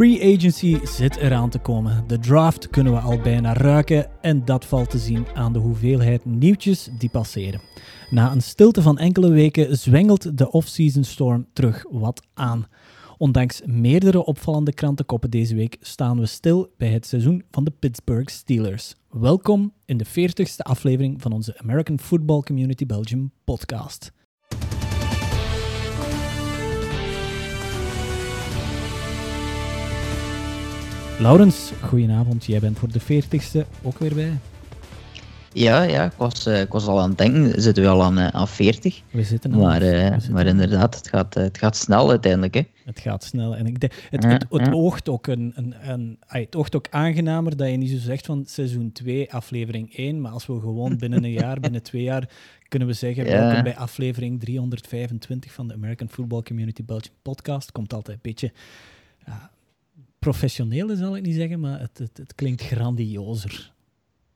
[0.00, 2.04] free agency zit eraan te komen.
[2.06, 6.24] De draft kunnen we al bijna ruiken en dat valt te zien aan de hoeveelheid
[6.24, 7.60] nieuwtjes die passeren.
[8.10, 12.66] Na een stilte van enkele weken zwengelt de off-season storm terug wat aan.
[13.18, 18.32] Ondanks meerdere opvallende krantenkoppen deze week staan we stil bij het seizoen van de Pittsburgh
[18.32, 18.94] Steelers.
[19.10, 24.12] Welkom in de 40ste aflevering van onze American Football Community Belgium podcast.
[31.20, 32.44] Laurens, goedenavond.
[32.44, 34.38] Jij bent voor de 40ste ook weer bij.
[35.52, 38.18] Ja, ja ik, was, uh, ik was al aan het denken, zitten we al aan,
[38.18, 39.02] aan 40?
[39.10, 39.60] We zitten al.
[39.60, 42.54] Maar, uh, we zitten maar inderdaad, het gaat, het gaat snel uiteindelijk.
[42.54, 42.62] Hè?
[42.84, 43.56] Het gaat snel.
[43.56, 47.56] En ik het, het, het, het oogt ook een, een, een, het oogt ook aangenamer
[47.56, 50.20] dat je niet zo zegt van seizoen 2, aflevering 1.
[50.20, 52.28] Maar als we gewoon binnen een jaar, binnen twee jaar,
[52.68, 53.30] kunnen we zeggen, Ja.
[53.30, 57.72] welkom bij aflevering 325 van de American Football Community Belgium podcast.
[57.72, 58.52] Komt altijd een beetje
[59.26, 59.50] ja,
[60.20, 63.72] professioneel, zal ik niet zeggen, maar het, het, het klinkt grandiozer.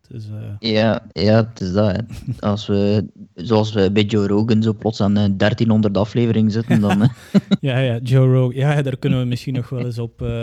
[0.09, 1.97] Dus, eh, Ja, ja, het is dat.
[1.97, 1.99] Hè.
[2.51, 7.03] Als we, zoals we bij Joe Rogan zo plots aan eh, 1300 afleveringen zitten, dan...
[7.03, 7.09] eh,
[7.61, 8.55] Ja, ja, Joe Rogan.
[8.55, 10.43] Ja, daar kunnen we misschien nog wel eens op, eh,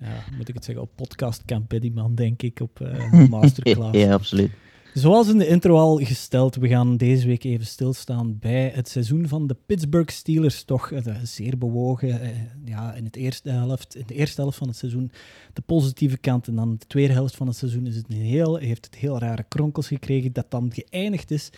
[0.00, 3.98] ja, moet ik het zeggen, op podcast die man, denk ik, op eh, masterclass.
[3.98, 4.50] ja, absoluut.
[4.94, 9.28] Zoals in de intro al gesteld, we gaan deze week even stilstaan bij het seizoen
[9.28, 10.64] van de Pittsburgh Steelers.
[10.64, 12.20] Toch eh, zeer bewogen.
[12.20, 12.30] eh,
[12.64, 15.12] ja, in, het eerste helft, in de eerste helft van het seizoen
[15.52, 16.48] de positieve kant.
[16.48, 19.44] En dan de tweede helft van het seizoen is het heel, heeft het heel rare
[19.48, 20.32] kronkels gekregen.
[20.32, 21.50] Dat dan geëindigd is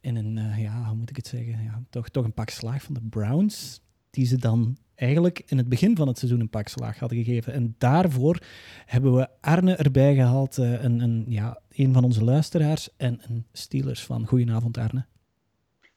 [0.00, 1.62] in een, eh, ja, hoe moet ik het zeggen?
[1.64, 3.81] Ja, toch, toch een pak slaag van de Browns.
[4.12, 7.52] Die ze dan eigenlijk in het begin van het seizoen een pak slaag hadden gegeven.
[7.52, 8.38] En daarvoor
[8.86, 13.46] hebben we Arne erbij gehaald, eh, een, een, ja, een van onze luisteraars en een
[13.52, 14.26] Steelers van.
[14.26, 15.06] Goedenavond Arne.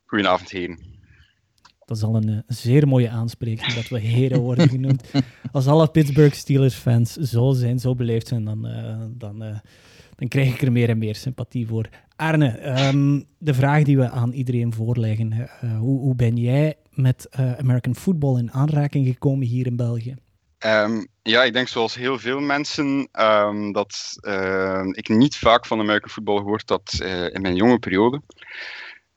[0.05, 0.79] Goedenavond, heren.
[1.85, 5.11] Dat is al een eh, zeer mooie aanspreking dat we heren worden genoemd.
[5.51, 9.61] Als alle Pittsburgh Steelers fans zo zijn, zo beleefd zijn, dan, eh, dan,
[10.15, 11.89] dan krijg ik er meer en meer sympathie voor.
[12.15, 15.49] Arne, ehm, de vraag die we aan iedereen voorleggen.
[15.79, 20.15] hoe, hoe ben jij met eh, American football in aanraking gekomen hier in België?
[20.57, 25.79] Ehm, ja, ik denk zoals heel veel mensen ehm, dat ehm, ik niet vaak van
[25.79, 28.21] American football gehoord had eh, in mijn jonge periode.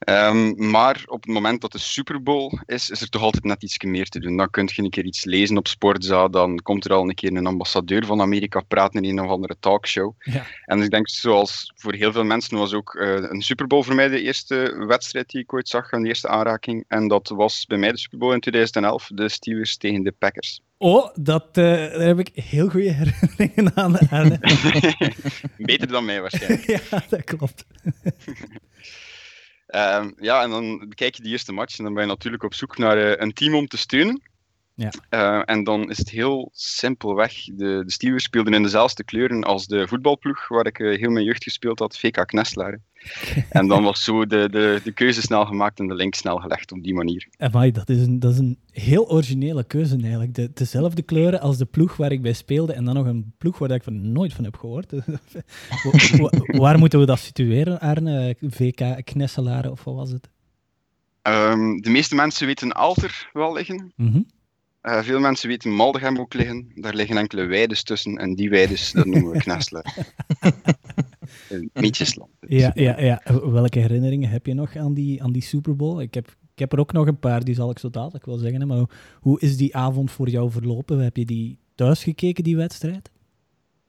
[0.09, 3.63] Ehm, maar op het moment dat de Super Bowl is, is er toch altijd net
[3.63, 4.37] iets meer te doen.
[4.37, 7.37] Dan kun je een keer iets lezen op Sportza, dan komt er al een keer
[7.37, 10.13] een ambassadeur van Amerika praten in een of andere talkshow.
[10.19, 10.47] Ja.
[10.65, 13.95] En ik denk, zoals voor heel veel mensen, was ook eh, een Super Bowl voor
[13.95, 16.85] mij de eerste wedstrijd die ik ooit zag, en de eerste aanraking.
[16.89, 20.61] En dat was bij mij de Super Bowl in 2011, de Steelers tegen de Packers.
[20.79, 23.99] Oh, dat, eh, daar heb ik heel goede herinneringen aan.
[23.99, 24.39] Arne.
[25.57, 26.67] Beter dan mij waarschijnlijk.
[26.91, 27.65] ja, dat klopt.
[29.69, 32.55] Ehm, ja, en dan bekijk je die eerste match en dan ben je natuurlijk op
[32.55, 34.23] zoek naar eh, een team om te steunen.
[34.79, 34.91] Ja.
[35.09, 37.45] Eh, en dan is het heel simpelweg.
[37.45, 41.25] De, de Steelers speelden in dezelfde kleuren als de voetbalploeg waar ik eh, heel mijn
[41.25, 42.83] jeugd gespeeld had, VK Knesselaren.
[43.51, 46.73] en dan was zo de, de, de keuze snel gemaakt en de link snel gelegd
[46.73, 47.29] op die manier.
[47.37, 50.35] Amai, dat is een, dat is een heel originele keuze eigenlijk.
[50.35, 53.59] De, dezelfde kleuren als de ploeg waar ik bij speelde en dan nog een ploeg
[53.59, 54.93] waar ik van nooit van heb gehoord.
[55.83, 58.37] Wa- wa- waar moeten we dat situeren, Arne?
[58.41, 60.29] VK Knesselaren of wat was het?
[61.23, 63.93] Ehm, de meeste mensen weten Alter wel liggen.
[63.97, 64.21] Mhm.
[64.89, 66.71] Eh, veel mensen weten Maldegem ook liggen.
[66.75, 69.93] Daar liggen enkele weides tussen en die weides, dat noemen we Knesselaren.
[71.49, 72.31] Een Mietjesland.
[72.41, 73.23] Ja, ja, ja.
[73.51, 76.01] Welke herinneringen heb je nog aan die, aan die Super Bowl?
[76.01, 78.37] Ik heb, ik heb er ook nog een paar, die zal ik zo dadelijk wel
[78.37, 78.61] zeggen.
[78.61, 78.89] hè, Maar hoe,
[79.21, 80.99] hoe is die avond voor jou verlopen?
[80.99, 83.11] Heb je die thuis gekeken, die wedstrijd?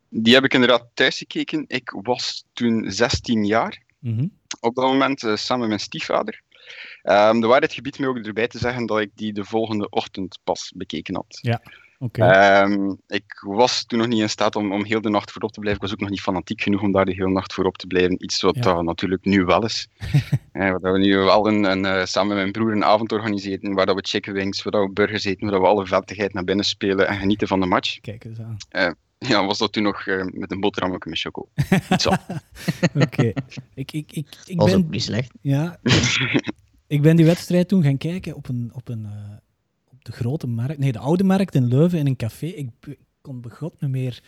[0.10, 1.66] Die heb ik inderdaad thuis gekeken.
[1.68, 3.84] Ik was toen 16 jaar.
[4.00, 4.28] Mhm.
[4.60, 6.42] Op dat moment eh, samen met mijn stiefvader.
[7.02, 10.40] Ehm de waarheid gebiedt mij ook erbij te zeggen dat ik die de volgende ochtend
[10.44, 11.40] pas bekeken had.
[12.02, 12.26] Oké.
[12.26, 15.60] Ehm, ik was toen nog niet in staat om, om heel de nacht voorop te
[15.60, 15.82] blijven.
[15.82, 18.24] Ik was ook nog niet fanatiek genoeg om daar de hele nacht voorop te blijven.
[18.24, 18.62] Iets wat Ja.
[18.62, 19.88] dat natuurlijk nu wel is.
[20.52, 23.12] Eh, waar dat we nu wel een, een, eh, samen met mijn broer een avond
[23.12, 25.86] organiseren waar dat we chicken wings, waar dat we burgers eten, waar dat we alle
[25.86, 28.00] vettigheid naar binnen spelen en genieten van de match.
[28.00, 28.96] Kijk eens aan.
[29.20, 31.50] Ja, was dat toen nog eh, met een boterham ook met choco.
[33.06, 33.24] Oké.
[33.74, 34.80] Ik, ik, ik, ik Was ben...
[34.80, 35.32] ook niet slecht.
[35.42, 35.80] Ja,
[36.90, 39.12] ik ben die wedstrijd toen gaan kijken op, een, op, een, eh,
[39.92, 40.78] op de grote markt.
[40.78, 42.46] Nee, de oude markt in Leuven in een café.
[42.46, 42.70] Ik,
[43.22, 44.24] kon begot niet meer.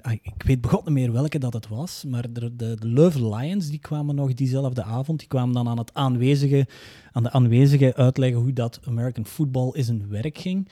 [0.00, 3.28] ah, Ik weet begot niet meer welke dat het was, maar de, de, de Leuven
[3.28, 5.18] Lions die kwamen nog diezelfde avond.
[5.18, 6.66] Die kwamen dan aan, het aanwezige,
[7.12, 10.68] aan de aanwezigen uitleggen hoe dat American football in zijn werk ging.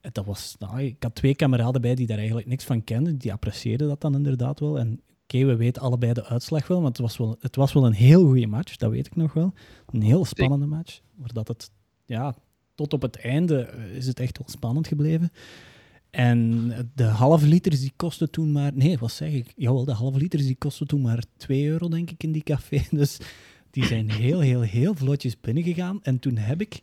[0.00, 3.18] Eh, Dat was, nou, ik had twee kameraden bij die daar eigenlijk niks van kenden.
[3.18, 4.78] Die apprecieerden dat dan inderdaad wel.
[4.78, 5.00] En
[5.34, 7.92] oké, we weten allebei de uitslag wel, maar het was wel, het was wel een
[7.92, 9.52] heel goede match, dat weet ik nog wel.
[9.86, 11.70] Een heel spannende match, waar dat het,
[12.04, 12.34] ja,
[12.74, 15.30] tot op het einde eh, is het echt wel spannend gebleven.
[16.10, 18.72] En de halve liters die kostten toen maar...
[18.74, 19.52] Nee, wat zeg ik?
[19.56, 22.82] Jawel, de halve liters die kostten toen maar 2 euro, denk ik, in die café.
[22.90, 23.18] Dus
[23.70, 26.02] die zijn heel, heel, heel vlotjes binnengegaan.
[26.02, 26.82] En toen heb ik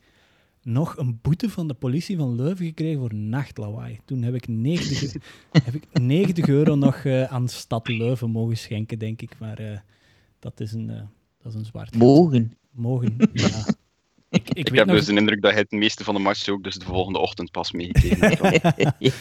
[0.64, 4.00] nog een boete van de politie van Leuven gekregen voor nachtlawaai.
[4.06, 5.14] Toen heb ik 90,
[5.64, 9.40] heb ik 90 euro nog uh, aan stad Leuven mogen schenken, denk ik.
[9.40, 9.78] Maar uh,
[10.40, 11.02] dat, is een, uh,
[11.42, 11.96] dat is een zwart.
[11.96, 12.58] Mogen?
[12.72, 13.66] Mogen, ja.
[14.32, 14.96] Ik, ik, ik heb nog...
[14.96, 17.52] dus de indruk dat hij het meeste van de match ook dus de volgende ochtend
[17.52, 18.60] pas meegekregen
[19.00, 19.16] ja.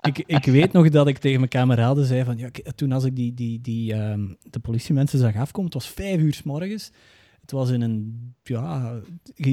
[0.00, 3.16] ik, ik weet nog dat ik tegen mijn kameraden zei van ja, toen als ik
[3.16, 6.90] die, die, die, uh, de politiemensen zag afkomen, het was vijf uur s morgens.
[7.52, 9.00] Het was in een, ja,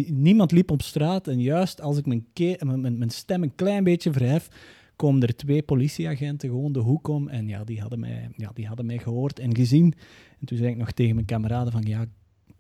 [0.08, 2.26] niemand liep op straat en juist als ik mijn,
[2.60, 4.48] mijn, mijn stem een klein beetje verhef,
[4.96, 8.68] komen er twee politieagenten gewoon de hoek om en ja, die hadden mij, ja, die
[8.68, 9.94] hadden mij gehoord en gezien.
[10.40, 12.06] En toen zei ik nog tegen mijn kameraden van ja,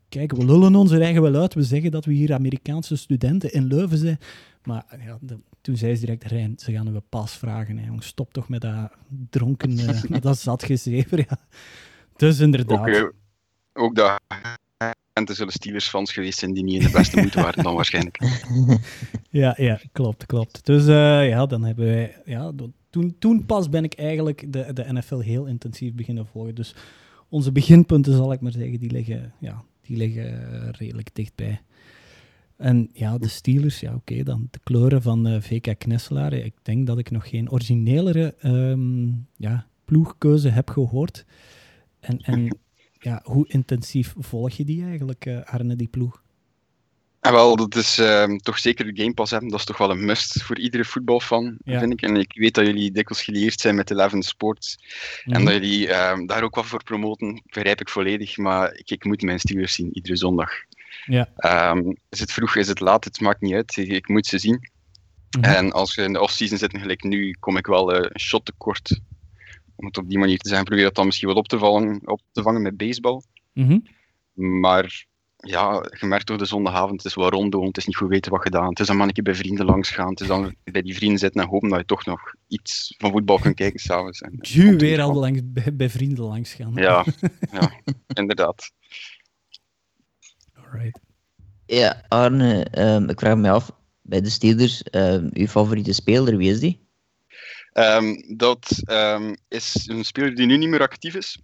[0.10, 1.54] kijk, we lullen ons er eigen wel uit.
[1.54, 4.18] We zeggen dat we hier Amerikaanse studenten in Leuven zijn.
[4.64, 5.20] Maar ja,
[5.62, 7.78] toen zei ze direct, Rijn, ze gaan we pas vragen.
[7.78, 7.86] Hè.
[7.86, 8.92] Jongen, stop toch met dat
[9.30, 9.76] dronken,
[10.10, 11.18] met dat zat gezever.
[11.18, 11.38] Ja.
[12.16, 13.12] Dus inderdaad.
[13.74, 14.20] Ook dat
[15.14, 18.18] er zullen Steelers-fans geweest zijn die niet in de beste moed waren dan waarschijnlijk.
[19.32, 20.66] Ja, ja klopt, klopt.
[20.66, 22.16] Dus uh, ja, dan hebben wij...
[22.26, 22.52] Ja,
[22.90, 26.56] toen, toen pas ben ik eigenlijk de, de NFL heel intensief beginnen volgen.
[26.56, 26.76] Dus
[27.30, 31.62] onze beginpunten, zal ik maar zeggen, die liggen, ja, die liggen redelijk dichtbij.
[32.58, 36.34] En ja, de Steelers, ja oké, dan de kleuren van uh, VK Knesselaar.
[36.34, 41.26] Ik denk dat ik nog geen originelere um, ja, ploegkeuze heb gehoord.
[42.00, 42.58] En, en
[43.00, 46.22] ja, hoe intensief volg je die eigenlijk, uh, Arne, die ploeg?
[47.22, 49.50] Ja, wel, dat is uh, toch zeker de Game Pass hebben.
[49.50, 51.80] Dat is toch wel een must voor iedere voetbalfan, ja.
[51.80, 52.02] vind ik.
[52.02, 54.78] En ik weet dat jullie dikwijls gelieerd zijn met Eleven Sports.
[55.26, 55.34] Mm.
[55.34, 58.38] En dat jullie uh, daar ook wat voor promoten, begrijp ik volledig.
[58.38, 60.52] Maar ik, ik moet mijn Steelers zien, iedere zondag.
[61.06, 61.30] Ja.
[61.72, 63.78] Um, is het vroeg, is het laat, het maakt niet uit.
[63.78, 64.70] Ik, ik moet ze zien.
[65.38, 65.54] Mm -hmm.
[65.54, 68.46] En als we in de offseason zitten, gelijk nu, kom ik wel uh, een shot
[68.46, 69.00] tekort
[69.80, 72.02] om het op die manier te zeggen, probeer dat dan misschien wel op te, vallen,
[72.06, 73.22] op te vangen met baseball.
[73.54, 73.84] Mm -hmm.
[74.62, 78.10] Maar ja, je merkt toch de zondagavond, het is wel rondo, het is niet goed
[78.10, 78.70] weten wat gedaan.
[78.70, 80.96] Het is dan maar een keer bij vrienden langs gaan, het is dan bij die
[80.96, 84.24] vrienden zitten en hopen dat je toch nog iets van voetbal kunt kijken s'avonds.
[84.40, 86.74] Ju, weer al langs, bij, bij, vrienden langs gaan.
[86.74, 87.06] Ja,
[87.52, 87.72] ja
[88.14, 88.72] inderdaad.
[90.54, 91.00] Alright.
[91.66, 93.72] Ja, Arne, um, ik vraag me af,
[94.02, 96.88] bij de Steelers, um, uw favoriete speler, wie is die?
[97.74, 101.40] Um, dat um, is een speler die nu niet meer actief is.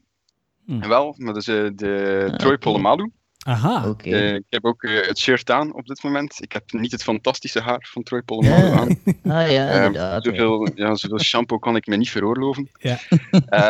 [0.66, 0.88] Hmm.
[0.88, 2.58] Wel, maar dat is uh, de ah, Troy okay.
[2.58, 3.12] Polamalu.
[3.46, 3.90] Aha.
[3.90, 4.12] Okay.
[4.12, 6.42] Uh, ik heb ook uh, het shirt aan op dit moment.
[6.42, 9.00] Ik heb niet het fantastische haar van Troy Polamalu aan.
[9.24, 10.24] ah ja, inderdaad.
[10.24, 12.70] zoveel, ja, zoveel shampoo kan ik me niet veroorloven.
[12.80, 13.00] Ja.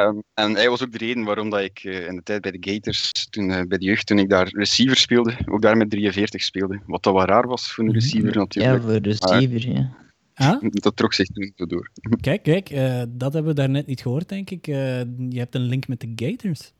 [0.07, 2.71] um, en hij was ook de reden waarom dat ik in de tijd bij de
[2.71, 6.79] Gators, toen, bij de jeugd, toen ik daar receiver speelde, ook daar met 43 speelde.
[6.85, 8.75] Wat dat wel raar was voor een receiver natuurlijk.
[8.75, 10.04] Ja, voor een receiver, maar, ja.
[10.35, 10.61] Ah?
[10.69, 11.89] Dat trok zich toen zo door.
[12.21, 14.67] Kijk, kijk, uh, dat hebben we daarnet niet gehoord, denk ik.
[14.67, 14.75] Uh,
[15.29, 16.71] je hebt een link met de Gators.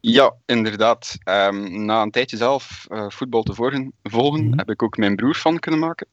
[0.00, 1.16] Ja, inderdaad.
[1.24, 4.58] Um, na een tijdje zelf uh, voetbal te volgen, volgen Mhm.
[4.58, 6.06] heb ik ook mijn broer van kunnen maken.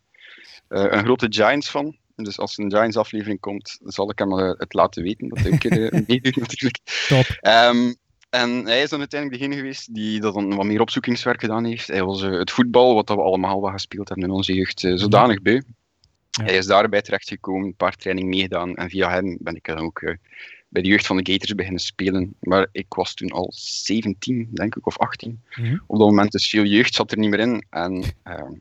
[0.68, 1.98] een grote Giants fan.
[2.16, 5.58] Dus als een Giants aflevering komt, zal ik hem het laten weten dat hij een
[5.58, 5.72] keer
[6.08, 6.80] meedoet natuurlijk.
[7.08, 7.26] Top.
[7.42, 7.96] Um,
[8.30, 11.88] en hij is dan uiteindelijk degene geweest die dat dan wat meer opzoekingswerk gedaan heeft.
[11.88, 15.62] Hij was het voetbal, wat we allemaal wat gespeeld hebben in onze jeugd, zodanig beu.
[16.40, 16.46] Ja.
[16.46, 20.02] Hij is daarbij terechtgekomen, een paar trainingen meegedaan en via hem ben ik dan ook
[20.02, 20.16] uh,
[20.70, 22.36] bij de jeugd van de Gators beginnen spelen.
[22.40, 25.30] Maar ik was toen al 17, denk ik, of 18.
[25.30, 25.84] Mm -hmm.
[25.88, 27.66] Op dat moment dus veel jeugd zat er niet meer in.
[27.70, 28.52] En uh,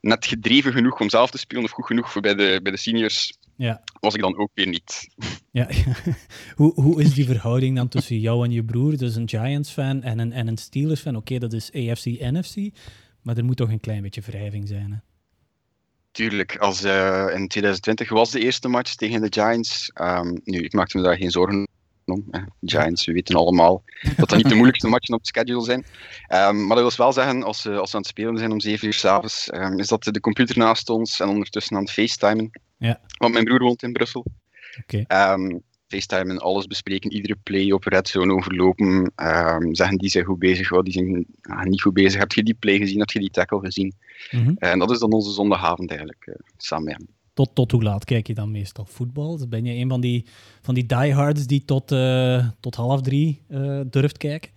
[0.00, 2.78] net gedreven genoeg om zelf te spelen, of goed genoeg voor bij de, bij de
[2.78, 3.82] seniors, ja.
[4.00, 5.08] was ik dan ook weer niet.
[5.50, 5.96] Ja, ja.
[6.56, 8.96] hoe, hoe is die verhouding dan tussen jou en je broer?
[8.96, 11.16] Dus een Giants-fan en een, en een Steelers-fan.
[11.16, 12.74] Oké, okay, dat is AFC-NFC,
[13.22, 15.11] maar er moet toch een klein beetje wrijving zijn, hè?
[16.12, 19.90] Tuurlijk, als, uh, in 2020 was de eerste match tegen de Giants.
[20.00, 21.68] Um, nu, ik maakte me daar geen zorgen
[22.04, 22.26] om.
[22.30, 22.40] Hè.
[22.60, 23.84] Giants, we weten allemaal
[24.16, 25.84] dat dat niet de moeilijkste matchen op het schedule zijn.
[26.28, 28.60] Um, maar dat wil wel zeggen, als, uh, als we aan het spelen zijn om
[28.60, 32.50] 7 uur s'avonds, um, is dat de computer naast ons en ondertussen aan het facetimen.
[32.76, 33.00] Ja.
[33.18, 34.24] Want mijn broer woont in Brussel.
[34.82, 35.04] Okay.
[35.92, 39.12] Facetimen, alles bespreken, iedere play op red zone overlopen.
[39.72, 42.20] zeggen die zijn goed bezig, oh, die zijn ah, niet goed bezig.
[42.20, 42.98] Heb je die play gezien?
[42.98, 43.94] Heb je die tackle gezien?
[44.30, 44.56] Mm -hmm.
[44.58, 47.06] En dat is dan onze zondagavond eigenlijk, uh, samen met hem.
[47.34, 49.36] Tot, tot hoe laat kijk je dan meestal voetbal?
[49.36, 50.26] Dus ben je een van die,
[50.60, 54.50] van die diehards die tot, uh, tot half drie uh, durft kijken?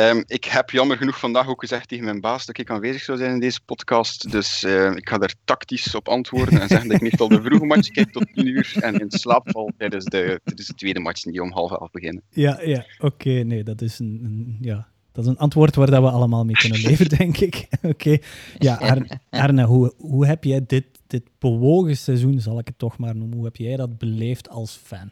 [0.00, 3.18] Um, ik heb jammer genoeg vandaag ook gezegd tegen mijn baas dat ik aanwezig zou
[3.18, 4.30] zijn in deze podcast.
[4.30, 7.64] Dus uh, ik ga daar tactisch op antwoorden en zeggen dat ik meestal de vroege
[7.64, 11.42] match kijk tot 10 uur en in slaap val tijdens de, de tweede match die
[11.42, 12.22] om half elf beginnen.
[12.30, 13.30] Ja, ja oké.
[13.30, 16.56] Nee, dat is een, een, ja, dat is een antwoord waar dat we allemaal mee
[16.56, 17.68] kunnen leven, denk ik.
[17.82, 18.18] Oké.
[18.58, 22.98] Ja, Arne, Arne hoe, hoe heb jij dit, dit bewogen seizoen, zal ik het toch
[22.98, 25.10] maar noemen, hoe heb jij dat beleefd als fan?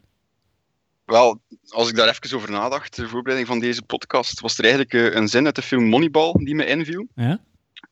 [1.07, 4.95] Wel, als ik daar even over nadacht, de voorbereiding van deze podcast, was er eigenlijk
[4.95, 7.07] eh, een zin uit de film Moneyball die me inviel.
[7.15, 7.41] Ja?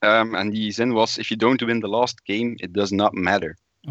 [0.00, 3.12] Um, en die zin was: If you don't win the last game, it does not
[3.12, 3.58] matter.
[3.82, 3.90] Oké.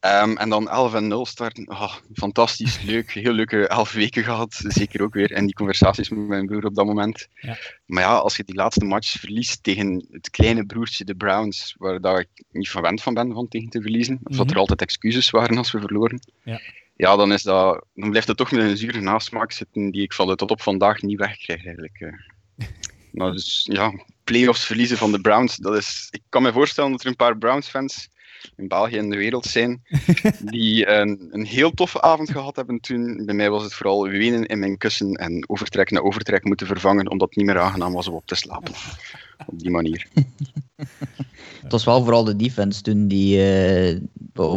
[0.00, 0.22] Okay.
[0.22, 1.70] Um, en dan 11 en 0 starten.
[1.70, 3.10] Oh, fantastisch, leuk.
[3.12, 4.54] Heel leuke elf weken gehad.
[4.66, 7.28] Zeker ook weer in die conversaties met mijn broer op dat moment.
[7.34, 7.58] Ja.
[7.86, 12.00] Maar ja, als je die laatste match verliest tegen het kleine broertje, de Browns, waar
[12.00, 14.54] dat ik niet verwend van ben van tegen te verliezen, of dat Mhm.
[14.54, 16.60] er altijd excuses waren als we verloren, Ja.
[17.00, 20.12] Ja, dan, is dat, dan blijft het toch met een zure nasmaak zitten die ik
[20.12, 22.00] van de tot op vandaag niet wegkrijg eigenlijk.
[22.00, 22.66] eh.
[23.12, 26.08] maar dus ja, playoffs verliezen van de Browns, dat is...
[26.10, 28.08] Ik kan me voorstellen dat er een paar Browns-fans
[28.56, 29.82] in België en de wereld zijn,
[30.40, 33.22] die een, een heel toffe avond gehad hebben toen.
[33.24, 37.10] Bij mij was het vooral wenen in mijn kussen en overtrek na overtrek moeten vervangen,
[37.10, 38.72] omdat het niet meer aangenaam was om op te slapen.
[39.46, 40.06] Op die manier.
[41.62, 43.42] Het was wel vooral de defense toen die.
[43.42, 44.00] eh,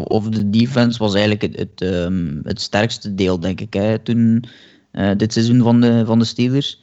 [0.04, 4.46] of de defense was eigenlijk het, het, ehm, het sterkste deel, denk ik, hè, toen,
[4.92, 6.83] eh, dit seizoen van de, van de Steelers.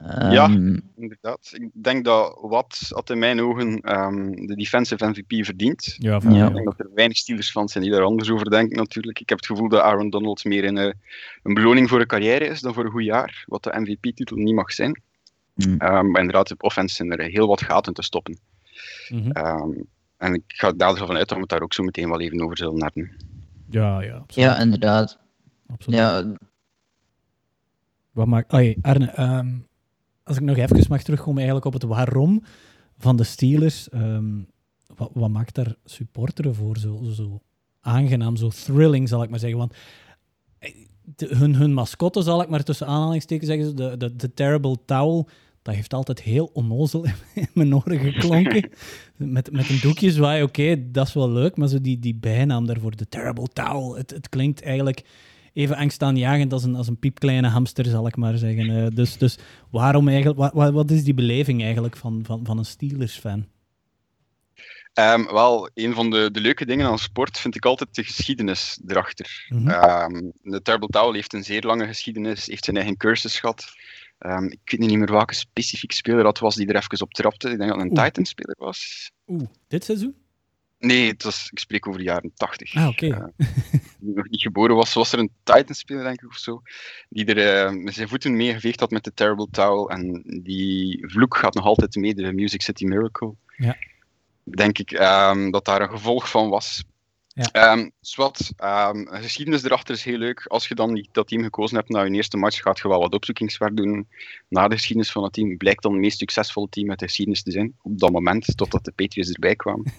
[0.00, 0.44] Ja.
[0.44, 1.50] Ehm, Inderdaad.
[1.52, 5.94] Ik denk dat Watt had in mijn ogen ehm, de defensive MVP verdient.
[5.98, 6.46] Ja, Ja.
[6.46, 9.20] Ik denk dat er weinig Steelers fans zijn die daar anders over denken natuurlijk.
[9.20, 10.92] Ik heb het gevoel dat Aaron Donald meer een, eh,
[11.42, 14.54] een beloning voor een carrière is dan voor een goed jaar, wat de MVP-titel niet
[14.54, 15.02] mag zijn.
[15.54, 15.76] hmm.
[15.78, 18.38] Ehm, maar inderdaad, op offense zijn er heel wat gaten te stoppen.
[19.08, 19.30] Mhm.
[19.30, 19.70] Ehm,
[20.16, 22.42] en ik ga daar ervan uit dat we het daar ook zo meteen wel even
[22.42, 23.16] over zullen hebben.
[23.70, 24.48] ja, ja, absoluut.
[24.48, 25.18] ja, inderdaad.
[25.66, 25.98] absoluut.
[25.98, 26.34] Ja,
[28.12, 28.52] Wat maakt...
[28.82, 29.48] Arne, ehm,
[30.26, 32.42] als ik nog even mag terugkomen eigenlijk op het waarom
[32.98, 33.88] van de Steelers.
[33.88, 34.34] ehm,
[34.96, 37.40] wat, wat maakt daar supporteren voor zo, zo
[37.80, 39.58] aangenaam, zo thrilling, zal ik maar zeggen?
[39.58, 39.74] Want
[40.58, 40.70] eh,
[41.16, 45.28] de- hun, hun mascotte, zal ik maar tussen aanhalingstekens zeggen, de, de, de Terrible Towel,
[45.62, 48.70] dat heeft altijd heel onnozel in, in mijn oren geklonken.
[49.16, 52.66] met, met een doekje zwaaien, oké, dat is wel leuk, maar zo die, die bijnaam
[52.66, 55.04] daarvoor, de Terrible Towel, het, het klinkt eigenlijk
[55.56, 58.84] even angstaanjagend als een, als een piepkleine hamster, zal ik maar zeggen.
[58.84, 59.38] Eh, dus, dus
[59.70, 63.46] waarom eigenlijk, wat, wat, wat is die beleving eigenlijk van, van, van een Steelers-fan?
[64.92, 68.80] Ehm, wel, een van de, de leuke dingen aan sport vind ik altijd de geschiedenis
[68.86, 69.46] erachter.
[69.48, 69.68] Mhm.
[69.68, 73.64] Ehm, de Terrible Towel heeft een zeer lange geschiedenis, heeft zijn eigen cursus gehad.
[74.18, 77.50] Ehm, ik weet niet meer welke specifieke speler dat was die er even op trapte.
[77.50, 78.04] Ik denk dat het een.
[78.04, 79.10] Titan-speler was.
[79.26, 80.25] Oeh, dit seizoeen?
[80.78, 82.74] Nee, het was, ik spreek over de jaren 80.
[82.74, 83.06] Ah, oké.
[83.06, 83.46] Eh,
[84.00, 86.62] die nog niet geboren was, was er een Titan-speler, denk ik, of zo,
[87.08, 89.90] die er eh, met zijn voeten mee geveegd had met de Terrible Towel.
[89.90, 93.34] En die vloek gaat nog altijd mee, de Music City Miracle.
[93.56, 93.76] Ja.
[94.42, 96.84] Denk ik ehm, dat daar een gevolg van was.
[97.36, 97.50] Ja.
[97.52, 97.88] Ehm,
[98.56, 100.46] ehm, de geschiedenis erachter is heel leuk.
[100.46, 103.14] Als je dan dat team gekozen hebt na je eerste match, gaat je wel wat
[103.14, 104.08] opzoekingswerk doen
[104.48, 105.56] naar de geschiedenis van het team.
[105.56, 108.84] Blijkt dan het meest succesvolle team uit de geschiedenis te zijn, op dat moment, totdat
[108.84, 109.92] de Patriots erbij kwamen.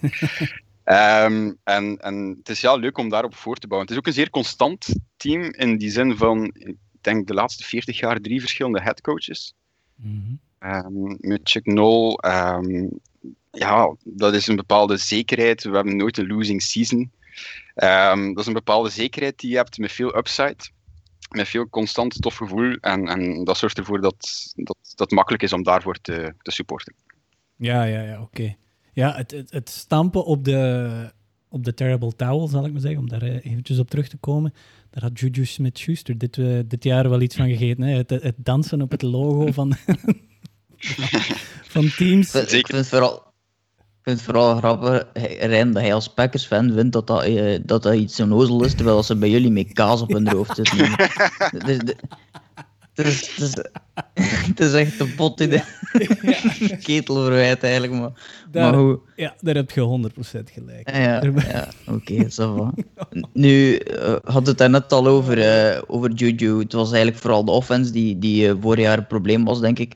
[0.84, 3.88] Ehm, en, en het is ja leuk om daarop voor te bouwen.
[3.88, 7.64] Het is ook een zeer constant team in die zin van, ik denk de laatste
[7.64, 9.54] 40 jaar drie verschillende headcoaches.
[9.94, 11.16] Mhm.
[11.18, 12.18] Met Chuck Noll,
[13.50, 15.62] ja, dat is een bepaalde zekerheid.
[15.62, 17.10] We hebben nooit een losing season.
[17.74, 20.56] Ehm, dat is een bepaalde zekerheid die je hebt met veel upside.
[21.28, 22.72] Met veel constant tof gevoel.
[22.80, 26.50] En, en dat zorgt ervoor dat, dat dat het makkelijk is om daarvoor te, te
[26.50, 26.94] supporten.
[27.56, 28.56] Ja, ja, ja, oké.
[28.92, 31.12] Ja, het, het, het stampen op de,
[31.48, 34.16] op de Terrible Towel, zal ik maar zeggen, om daar eh, eventjes op terug te
[34.16, 34.54] komen.
[34.90, 37.82] Daar had Juju Smith-Schuster dit, eh, dit jaar wel iets van gegeten.
[37.84, 37.96] Hè?
[37.96, 39.76] Het, het dansen op het logo van,
[41.74, 42.34] van teams.
[42.34, 42.74] Ik Zeker.
[42.74, 43.27] vind het vooral,
[44.08, 45.04] vind het vooral grappig,
[45.40, 49.02] Rijn, dat hij als Packers-fan vindt dat dat, eh, dat dat iets onnozel is, terwijl
[49.02, 50.90] ze bij jullie met kaas op hun hoofd zitten.
[52.98, 53.54] Het is,
[54.54, 55.62] het echt een pot in de
[56.82, 58.10] ketel verwijt eigenlijk, maar,
[58.50, 59.00] Daar, maar hoe...
[59.16, 60.20] ja, daar heb je 100%
[60.52, 60.90] gelijk.
[60.90, 62.26] Ja, ja oké.
[63.32, 66.58] Nu, eh, had het daar net al over, eh, over Juju.
[66.58, 69.94] Het was eigenlijk vooral de offense die, die vorig jaar een probleem was, denk ik.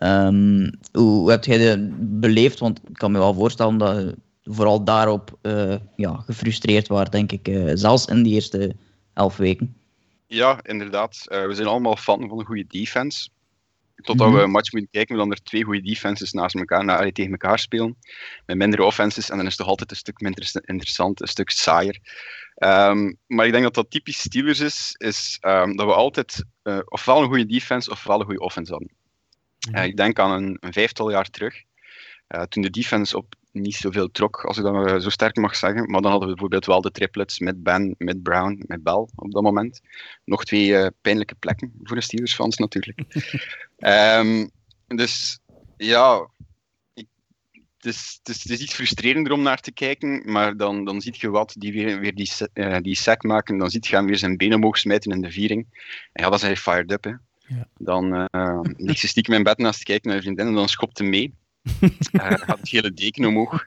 [0.00, 1.78] Ehm, hoe heb jij dat
[2.20, 2.58] beleefd?
[2.58, 7.32] Want ik kan me wel voorstellen dat je vooral daarop eh, ja, gefrustreerd was, denk
[7.32, 7.48] ik.
[7.48, 8.76] eh, zelfs in die eerste
[9.14, 9.74] elf weken.
[10.26, 11.24] Ja, inderdaad.
[11.26, 13.28] Eh, we zijn allemaal fan van een goede defense.
[14.02, 14.36] Totdat Mhm.
[14.36, 17.30] we een match moeten kijken, dan er twee goede defenses naast elkaar, na, allee, tegen
[17.30, 17.96] elkaar spelen.
[18.46, 19.30] Met mindere offenses.
[19.30, 21.98] En dan is het toch altijd een stuk minder interessant, een stuk saaier.
[22.54, 26.44] Ehm, maar ik denk dat dat typisch Steelers is, is ehm, dat we altijd
[26.88, 28.90] ofwel een goede defense ofwel een goede offense hadden.
[29.72, 31.62] Eh, ik denk aan een, een vijftal jaar terug,
[32.26, 35.90] eh, toen de defense op niet zoveel trok, als ik dat zo sterk mag zeggen.
[35.90, 39.32] Maar dan hadden we bijvoorbeeld wel de triplets met Ben, met Brown, met Bell op
[39.32, 39.80] dat moment.
[40.24, 43.00] Nog twee eh, pijnlijke plekken voor de Steelers-fans natuurlijk.
[43.78, 44.46] Ehm,
[44.86, 45.40] dus
[45.76, 46.28] ja,
[46.94, 47.06] ik,
[47.76, 51.00] het, is, het, is, het is iets frustrerender om naar te kijken, maar dan, dan
[51.00, 53.58] zie je wat die weer, weer die, uh, die sack maken.
[53.58, 55.66] Dan zie je hem weer zijn benen omhoog smijten in de viering.
[56.12, 57.04] En ja, dan zijn hij fired up.
[57.04, 57.12] Hè.
[57.50, 57.66] Ja.
[57.78, 60.98] Dan uh, ze stiekem in bed naast te kijken naar een vriendin en dan schopt
[60.98, 61.34] hij mee.
[61.80, 61.90] uh,
[62.46, 63.66] gaat het hele deken omhoog.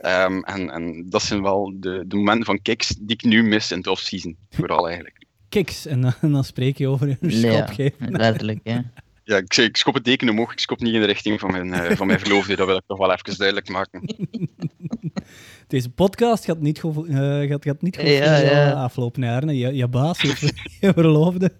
[0.00, 3.72] Um, en, en dat zijn wel de, de momenten van kicks die ik nu mis
[3.72, 4.36] in de off-season.
[4.50, 5.26] Vooral eigenlijk.
[5.48, 8.10] Kicks, en dan, en dan spreek je over een schop geven.
[8.10, 8.84] letterlijk, ja.
[9.24, 11.66] Ja, ik, ik schop het deken omhoog, ik schop niet in de richting van mijn,
[11.66, 14.02] uh, van mijn verloofde, dat wil ik nog wel even duidelijk maken.
[15.66, 18.72] Deze podcast gaat niet goed, uh, gaat, gaat niet goed ja, ja.
[18.72, 19.56] aflopen, Arne.
[19.58, 21.52] Je, je baas, je, je verloofde.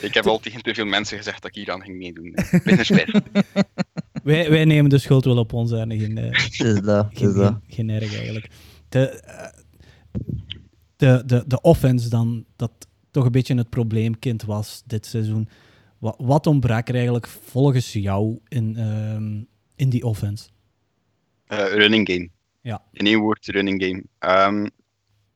[0.00, 2.34] Ik heb al tegen te veel mensen gezegd dat ik hier aan ging meedoen.
[4.22, 5.98] Wij, wij nemen de schuld wel op ons, Arne.
[5.98, 6.24] Geen, uh,
[6.74, 7.52] is dat, geen, is dat.
[7.52, 8.48] Geen, geen erg eigenlijk.
[8.88, 9.22] De,
[10.96, 12.70] de, de, de offense dan, dat
[13.10, 15.48] toch een beetje het probleemkind was dit seizoen.
[15.98, 19.42] Wat, wat ontbrak er eigenlijk volgens jou in, uh,
[19.76, 20.48] in die offense?
[21.48, 22.28] Uh, running game.
[22.60, 22.82] Ja.
[22.92, 24.02] In één woord, running game.
[24.46, 24.70] Um,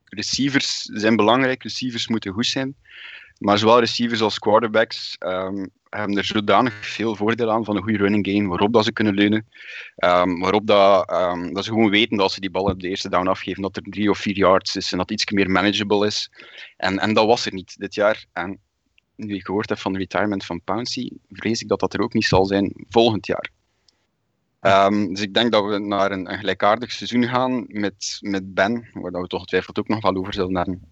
[0.05, 2.77] receivers zijn belangrijk, receivers moeten goed zijn.
[3.41, 7.99] Maar zowel receivers als quarterbacks um, hebben er zodanig veel voordeel aan van een goede
[7.99, 9.47] running game, waarop dat ze kunnen leunen.
[9.97, 11.09] Um, waarop dat,
[11.53, 13.77] dat ze gewoon weten dat als ze die bal op de eerste down afgeven, dat
[13.77, 16.31] er drie of vier yards is en dat iets meer manageable is.
[16.77, 18.25] En, en dat was er niet dit jaar.
[18.33, 18.61] En
[19.17, 22.13] nu ik gehoord heb van de retirement van Pouncy, vrees ik dat dat er ook
[22.13, 23.51] niet zal zijn volgend jaar.
[25.09, 29.23] Dus ik denk dat we naar een, een, gelijkaardig seizoen gaan met, met Ben, waar
[29.23, 30.90] we toch twijfelt ook nog wel over zullen hebben.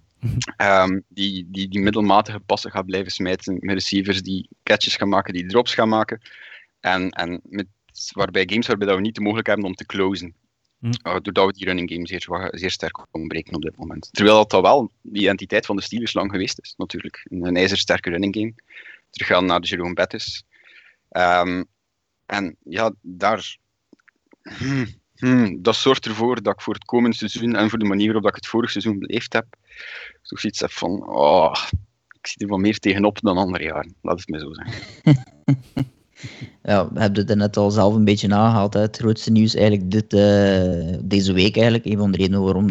[0.56, 5.32] Um, die, die, die middelmatige passen gaat blijven smijten met receivers die catches gaan maken,
[5.32, 6.20] die drops gaan maken.
[6.80, 7.66] En, en met,
[8.12, 10.34] waarbij games waarbij we niet de mogelijkheid hebben om te closen.
[10.78, 10.92] Mm.
[11.02, 14.08] Uh, doordat we die running game zeer, zeer sterk ontbreken op dit moment.
[14.12, 17.26] Terwijl dat wel die entiteit van de Steelers lang geweest is, natuurlijk.
[17.30, 18.54] Een ijzersterke running game.
[19.10, 20.44] Teruggaan naar de Jerome Bettis.
[21.10, 21.64] Um,
[22.26, 23.56] en ja, daar...
[24.42, 24.86] Hmm,
[25.18, 28.30] hmm, dat zorgt ervoor dat ik voor het komende seizoen en voor de manier waarop
[28.30, 29.46] ik het vorige seizoen beleefd heb,
[30.22, 31.54] toch iets heb van, oh,
[32.20, 33.94] ik zie er wel meer tegenop dan andere jaren.
[34.02, 35.26] Laat het me zo zeggen.
[36.62, 38.74] Ja, we hebben het net al zelf een beetje nagehaald.
[38.74, 42.68] Het grootste nieuws eigenlijk dit, uh, deze week, eigenlijk, een van de redenen waarom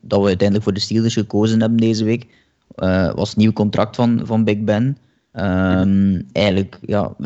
[0.00, 2.26] dat we uiteindelijk voor de Steelers gekozen hebben deze week,
[2.76, 4.98] uh, was het nieuw contract van, van Big Ben.
[5.32, 7.16] Um, eigenlijk, ja,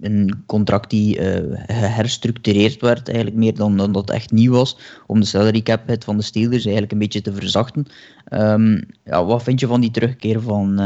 [0.00, 5.20] een contract die uh, geherstructureerd werd, eigenlijk meer dan, dan dat echt nieuw was, om
[5.20, 7.86] de salary cap hit van de Steelers eigenlijk een beetje te verzachten.
[8.30, 10.76] Um, ja, wat vind je van die terugkeer van,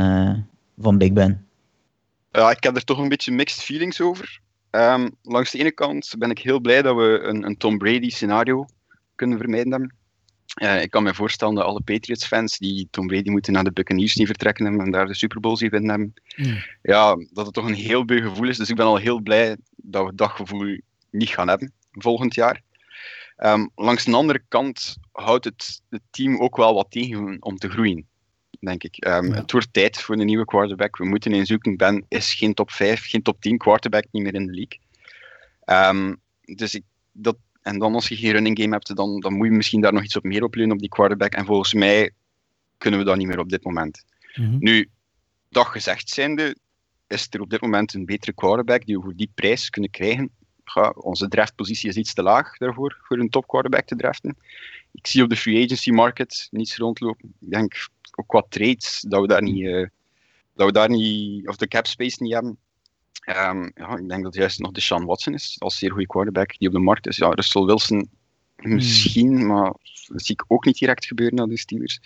[0.78, 1.46] van Big Ben?
[2.32, 4.40] Ja, ik heb er toch een beetje mixed feelings over.
[4.70, 8.10] Um, langs de ene kant ben ik heel blij dat we een, een Tom Brady
[8.10, 8.66] scenario
[9.14, 9.94] kunnen vermijden.
[10.62, 14.14] Uh, ik kan me voorstellen dat alle Patriots-fans die Tom Brady moeten naar de Buccaneers
[14.14, 16.62] niet vertrekken hebben en daar de Super Bowl zien winnen hebben, mm.
[16.82, 18.56] ja, dat het toch een heel beu gevoel is.
[18.56, 22.62] Dus ik ben al heel blij dat we dat gevoel niet gaan hebben volgend jaar.
[23.38, 27.68] Um, langs de andere kant houdt het, het team ook wel wat tegen om te
[27.68, 28.06] groeien
[28.60, 29.06] denk ik.
[29.06, 30.96] Um, Het wordt tijd voor een nieuwe quarterback.
[30.96, 31.76] We moeten in zoeken.
[31.76, 34.80] Ben is geen top 5, geen top 10 quarterback niet meer in de league.
[35.94, 39.46] Um, dus ik, dat, en dan als je geen running game hebt, dan, dan moet
[39.46, 41.32] je misschien daar nog iets op meer op leunen op die quarterback.
[41.32, 42.10] En volgens mij
[42.78, 44.04] kunnen we dat niet meer op dit moment.
[44.34, 44.56] Mm -hmm.
[44.58, 44.88] Nu,
[45.48, 46.56] dat gezegd zijnde,
[47.06, 50.30] is er op dit moment een betere quarterback die we voor die prijs kunnen krijgen.
[50.64, 54.36] Ja, onze draftpositie is iets te laag daarvoor, voor een top quarterback te draften.
[54.92, 57.34] Ik zie op de free agency market niets rondlopen.
[57.40, 59.86] Ik denk ook qua trades, dat we daar niet, uh,
[60.54, 62.58] dat we daar niet, of de cap space niet hebben.
[63.24, 66.58] Um, ja, ik denk dat juist nog de Sean Watson is, als zeer goede quarterback
[66.58, 67.16] die op de markt is.
[67.16, 68.10] Ja, Russell Wilson
[68.56, 69.46] misschien, hmm.
[69.46, 69.72] maar
[70.06, 72.00] dat zie ik ook niet direct gebeuren naar de Steelers.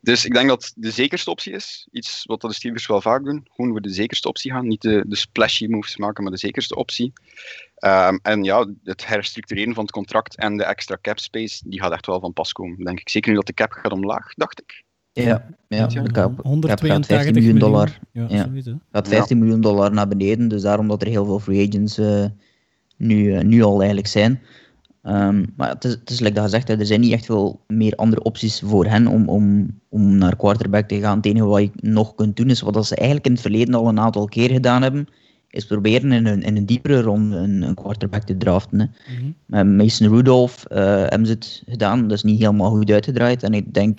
[0.00, 1.88] Dus ik denk dat de zekerste optie is.
[1.92, 3.46] Iets wat de Steelers wel vaak doen.
[3.50, 4.66] Gewoon voor de zekerste optie gaan.
[4.66, 7.12] Niet de, de splashy moves maken, maar de zekerste optie.
[7.84, 11.92] Um, en ja, het herstructureren van het contract en de extra cap space, die gaat
[11.92, 13.08] echt wel van pas komen, denk ik.
[13.08, 14.84] Zeker nu dat de cap gaat omlaag, dacht ik.
[15.12, 17.98] Ja, ja, de 182 miljoen dollar.
[18.12, 18.48] Ja, ja.
[18.92, 22.24] Gaat 15 miljoen dollar naar beneden, dus daarom dat er heel veel free agents uh,
[22.96, 24.40] nu, uh, nu al eigenlijk zijn.
[25.02, 27.94] Um, maar het is, het is like dat gezegd, er zijn niet echt veel meer
[27.94, 31.16] andere opties voor hen om, om, om naar quarterback te gaan.
[31.16, 33.88] Het enige wat je nog kunt doen, is wat ze eigenlijk in het verleden al
[33.88, 35.08] een aantal keer gedaan hebben,
[35.50, 38.78] is proberen in een, in een diepere ronde een, een quarterback te draften.
[38.78, 38.84] Hè.
[38.84, 39.34] Mm -hmm.
[39.46, 43.42] Met Mason Rudolph uh, hebben ze het gedaan, dat is niet helemaal goed uitgedraaid.
[43.42, 43.98] En ik denk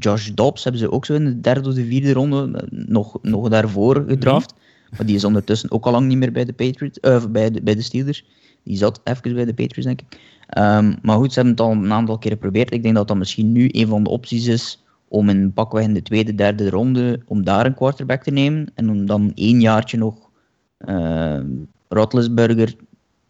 [0.00, 3.18] Josh Dobbs hebben ze ook zo in de derde of de vierde ronde eh, nog,
[3.22, 4.54] nog daarvoor gedraft.
[4.54, 4.96] Mhm.
[4.96, 7.62] Maar die is ondertussen ook al lang niet meer bij de, Patriots, uh, bij de,
[7.62, 8.24] bij de Steelers.
[8.62, 10.18] Die zat even bij de Patriots, denk ik.
[10.58, 12.72] Um, maar goed, ze hebben het al een aantal keer geprobeerd.
[12.72, 15.94] Ik denk dat dat misschien nu een van de opties is om in pakweg in
[15.94, 18.70] de tweede, derde ronde, om daar een quarterback te nemen.
[18.74, 20.30] En om dan één jaartje nog
[20.78, 21.40] uh,
[21.88, 22.74] Roethlisberger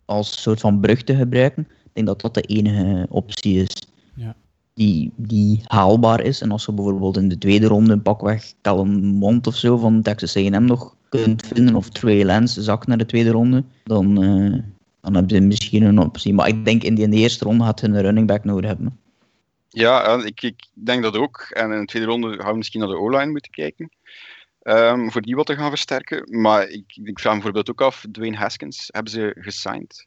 [0.05, 1.63] als soort van brug te gebruiken.
[1.63, 4.37] Ik denk dat dat de enige optie is Ja.
[4.75, 6.41] Die, die haalbaar is.
[6.41, 10.37] En als je bijvoorbeeld in de tweede ronde een pakweg Mond of zo van Texas
[10.37, 14.63] A&M nog kunt vinden, of Trey Lance zakt naar de tweede ronde, dan, eh,
[15.01, 16.35] dan heb je misschien een optie.
[16.35, 18.99] Maar ik denk in, die, de eerste ronde had je een running back nodig hebben.
[19.69, 21.47] Ja, en ik, ik denk dat ook.
[21.51, 23.91] En in de tweede ronde gaan we misschien naar de O-line moeten kijken.
[24.61, 26.41] ehm, voor die wat te gaan versterken.
[26.41, 30.07] Maar ik, ik vraag me bijvoorbeeld ook af, Dwayne Haskins, hebben ze gesigned?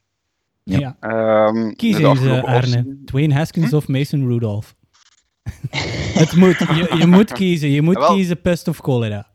[0.64, 0.78] Ja.
[0.78, 0.96] Ja.
[1.00, 2.96] Ehm, Kies eens, eh, Arne.
[3.04, 4.74] Dwayne Haskins of Mason Rudolph?
[6.20, 6.58] het moet.
[6.58, 7.70] Je, je moet kiezen.
[7.70, 8.14] Je moet Jawel.
[8.14, 9.26] kiezen pest of cholera.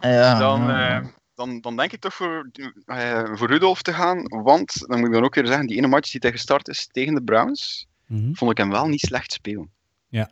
[0.00, 2.50] Ja, Dan, eh, dan, dan denk ik toch voor,
[2.86, 4.22] eh, voor Rudolph te gaan.
[4.42, 6.88] Want, dan moet ik dan ook weer zeggen, die ene match die hij gestart is
[6.92, 8.32] tegen de Browns, Mhm.
[8.32, 9.70] vond ik hem wel niet slecht spelen.
[10.08, 10.30] Ja.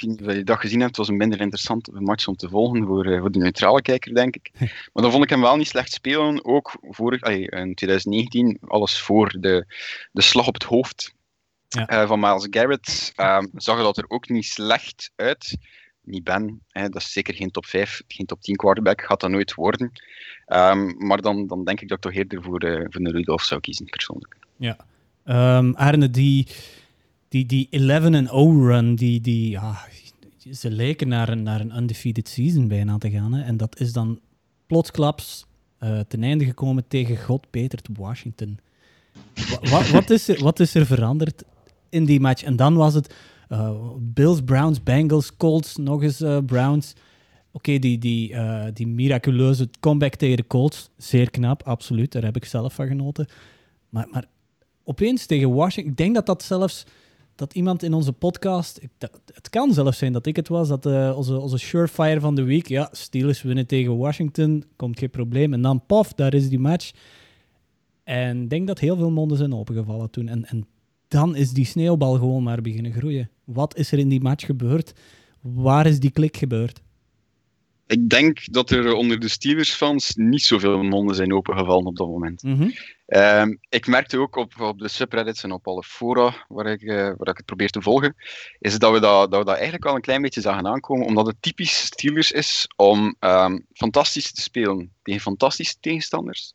[0.00, 2.48] Weet niet of je dat gezien hebt, het was een minder interessante match om te
[2.48, 4.50] volgen voor, eh, voor de neutrale kijker, denk ik.
[4.92, 6.44] Maar dan vond ik hem wel niet slecht spelen.
[6.44, 9.64] Ook vorig, allee, in 2019, alles voor de,
[10.12, 11.14] de slag op het hoofd
[11.68, 11.86] Ja.
[11.86, 15.56] eh, van Miles Garrett, ehm, zag dat er ook niet slecht uit.
[16.02, 19.30] Niet Ben, hè, dat is zeker geen top 5, geen top 10 quarterback, gaat dat
[19.30, 19.92] nooit worden.
[20.46, 23.42] Ehm, maar dan, dan denk ik dat ik toch eerder voor, eh voor de Rudolph
[23.42, 24.36] zou kiezen, persoonlijk.
[25.24, 26.46] Ehm, Arne, die,
[27.28, 27.76] die, die 11-0
[28.66, 29.78] run, die, die, ja,
[30.52, 33.32] ze leken naar een, naar een undefeated season bijna te gaan.
[33.32, 33.42] Hè.
[33.42, 34.20] En dat is dan
[34.66, 35.46] plotsklaps
[35.78, 38.58] eh, ten einde gekomen tegen God Petert Washington.
[39.34, 41.42] Wa- wa- wat, is er, wat is er veranderd
[41.88, 42.42] in die match?
[42.42, 43.14] En dan was het
[43.48, 46.94] eh, Bills, Browns, Bengals, Colts, nog eens eh, Browns.
[47.52, 48.34] Oké, die, die,
[48.72, 52.12] die miraculeuze comeback tegen de Colts, zeer knap, absoluut.
[52.12, 53.26] Daar heb ik zelf van genoten.
[53.88, 54.24] Maar, maar
[54.84, 55.90] opeens tegen Washington.
[55.92, 56.84] Ik denk dat dat zelfs
[57.38, 58.80] dat iemand in onze podcast.
[59.32, 60.68] Het kan zelfs zijn dat ik het was.
[60.68, 62.68] Dat eh, onze, onze surefire van de week.
[62.68, 64.64] Ja, Steelers winnen tegen Washington.
[64.76, 65.52] Komt geen probleem.
[65.52, 66.90] En dan paf, daar is die match.
[68.04, 70.28] En ik denk dat heel veel monden zijn opengevallen toen.
[70.28, 70.66] En, en
[71.08, 73.30] dan is die sneeuwbal gewoon maar beginnen groeien.
[73.44, 74.92] Wat is er in die match gebeurd?
[75.40, 76.80] Waar is die klik gebeurd?
[77.88, 82.42] Ik denk dat er onder de Steelers-fans niet zoveel monden zijn opengevallen op dat moment.
[82.42, 82.70] Mhm.
[83.06, 86.96] Ehm, ik merkte ook op, op de subreddits en op alle fora waar ik, eh,
[86.96, 88.14] waar ik het probeer te volgen,
[88.58, 91.26] is dat we dat, dat we dat eigenlijk al een klein beetje zagen aankomen, omdat
[91.26, 96.54] het typisch Steelers is om ehm, fantastisch te spelen tegen fantastische tegenstanders.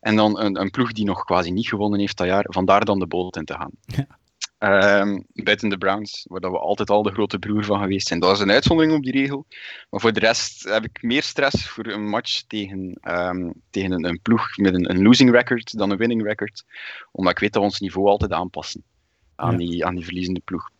[0.00, 2.98] En dan een, een ploeg die nog quasi niet gewonnen heeft dat jaar, vandaar dan
[2.98, 3.70] de boot in te gaan.
[3.84, 4.06] Ja.
[4.58, 8.20] Ehm, buiten de Browns, waar we altijd al de grote broer van geweest zijn.
[8.20, 9.46] Dat is een uitzondering op die regel.
[9.90, 14.04] Maar voor de rest heb ik meer stress voor een match tegen, ehm, tegen een,
[14.04, 16.64] een ploeg met een, een losing record dan een winning record.
[17.12, 18.82] Omdat ik weet dat we ons niveau altijd aanpassen
[19.34, 19.56] aan, Ja.
[19.56, 20.70] die, aan die verliezende ploeg.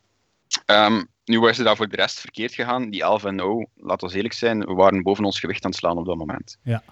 [0.64, 2.90] Ehm, nu was het daar voor de rest verkeerd gegaan.
[2.90, 5.78] Die 11 en 0, laten we eerlijk zijn, we waren boven ons gewicht aan het
[5.78, 6.58] slaan op dat moment.
[6.62, 6.82] Ja.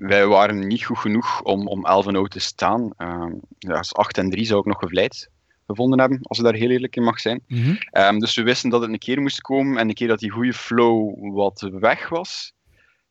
[0.00, 2.90] Wij waren niet goed genoeg om, om 11 en 0 te staan.
[2.96, 5.30] Ehm ja, als 8 en 3 zou ik nog gevleid
[5.66, 7.42] gevonden hebben, als ik daar heel eerlijk in mag zijn.
[7.46, 7.74] Mhm.
[7.90, 10.30] Ehm, dus we wisten dat het een keer moest komen en een keer dat die
[10.30, 12.52] goede flow wat weg was,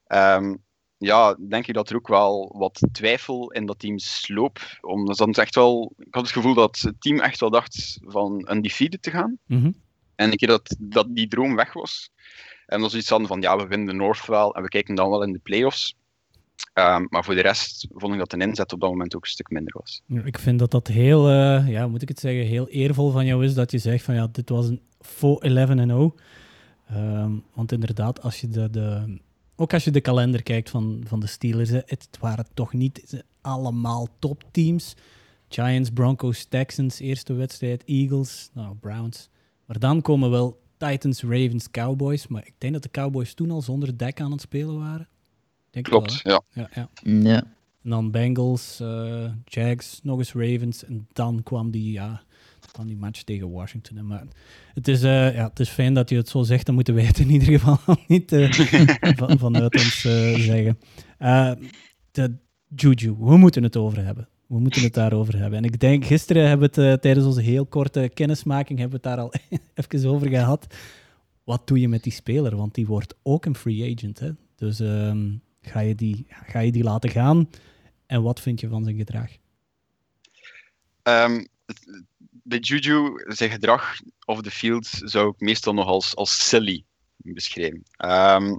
[0.06, 0.56] ehm,
[0.98, 4.60] ja, denk ik dat er ook wel wat twijfel in dat team sloop.
[4.82, 8.48] Omdat dat echt wel, ik had het gevoel dat het team echt wel dacht van
[8.52, 9.38] undefeated te gaan.
[9.46, 9.72] Mhm.
[10.16, 12.12] En een keer dat, dat die droom weg was,
[12.66, 14.96] en dat ze iets hadden van ja, we winnen de North wel en we kijken
[14.96, 15.96] dan wel in de playoffs.
[16.74, 19.30] Ehm, maar voor de rest vond ik dat de inzet op dat moment ook een
[19.30, 20.02] stuk minder was.
[20.24, 23.46] Ik vind dat dat heel, eh, ja, moet ik het zeggen, heel eervol van jou
[23.46, 26.16] is dat je zegt van ja, dit was een faux 11 en 0.
[26.88, 29.18] Ehm, want inderdaad, als je de, de,
[29.56, 34.08] ook als je de kalender kijkt van, van de Steelers, het waren toch niet allemaal
[34.20, 34.96] topteams.
[35.50, 39.30] Giants, Broncos, Texans, eerste wedstrijd, Eagles, nou, Browns.
[39.66, 42.28] Maar dan komen wel Titans, Ravens, Cowboys.
[42.28, 45.08] Maar ik denk dat de Cowboys toen al zonder dek aan het spelen waren.
[45.72, 46.42] Denk wel, Klopt, ja.
[46.54, 46.90] ja, ja.
[47.04, 47.44] Ja.
[47.84, 50.86] En dan Bengals, eh, Jags, nog eens Ravens.
[50.86, 52.08] En dan kwam die, ja,
[52.60, 53.98] dan kwam die match tegen Washington.
[53.98, 54.04] hè.
[54.04, 54.24] Maar
[54.74, 56.66] het is, eh, ja, het is fijn dat je het zo zegt.
[56.66, 57.78] Dan moeten wij het in ieder geval
[58.08, 58.52] niet eh,
[59.18, 60.80] van, vanuit ons eh, zeggen.
[61.18, 61.52] Eh,
[62.12, 62.36] de
[62.76, 64.28] Juju, we moeten het over hebben.
[64.48, 65.58] We moeten het daarover hebben.
[65.58, 69.18] En ik denk, gisteren hebben we het tijdens onze heel korte kennismaking hebben we het
[69.18, 69.34] daar al
[69.86, 70.76] even over gehad.
[71.44, 72.56] Wat doe je met die speler?
[72.56, 74.20] Want die wordt ook een free agent.
[74.20, 74.30] Hè?
[74.56, 75.30] Dus ehm,
[75.70, 77.50] ga, je die, ga je die laten gaan?
[78.06, 79.30] En wat vind je van zijn gedrag?
[81.04, 82.04] Ehm, het-
[82.44, 86.84] bij Juju, zijn gedrag off the field zou ik meestal nog als, als silly
[87.18, 87.84] beschrijven.
[87.98, 88.56] Ehm,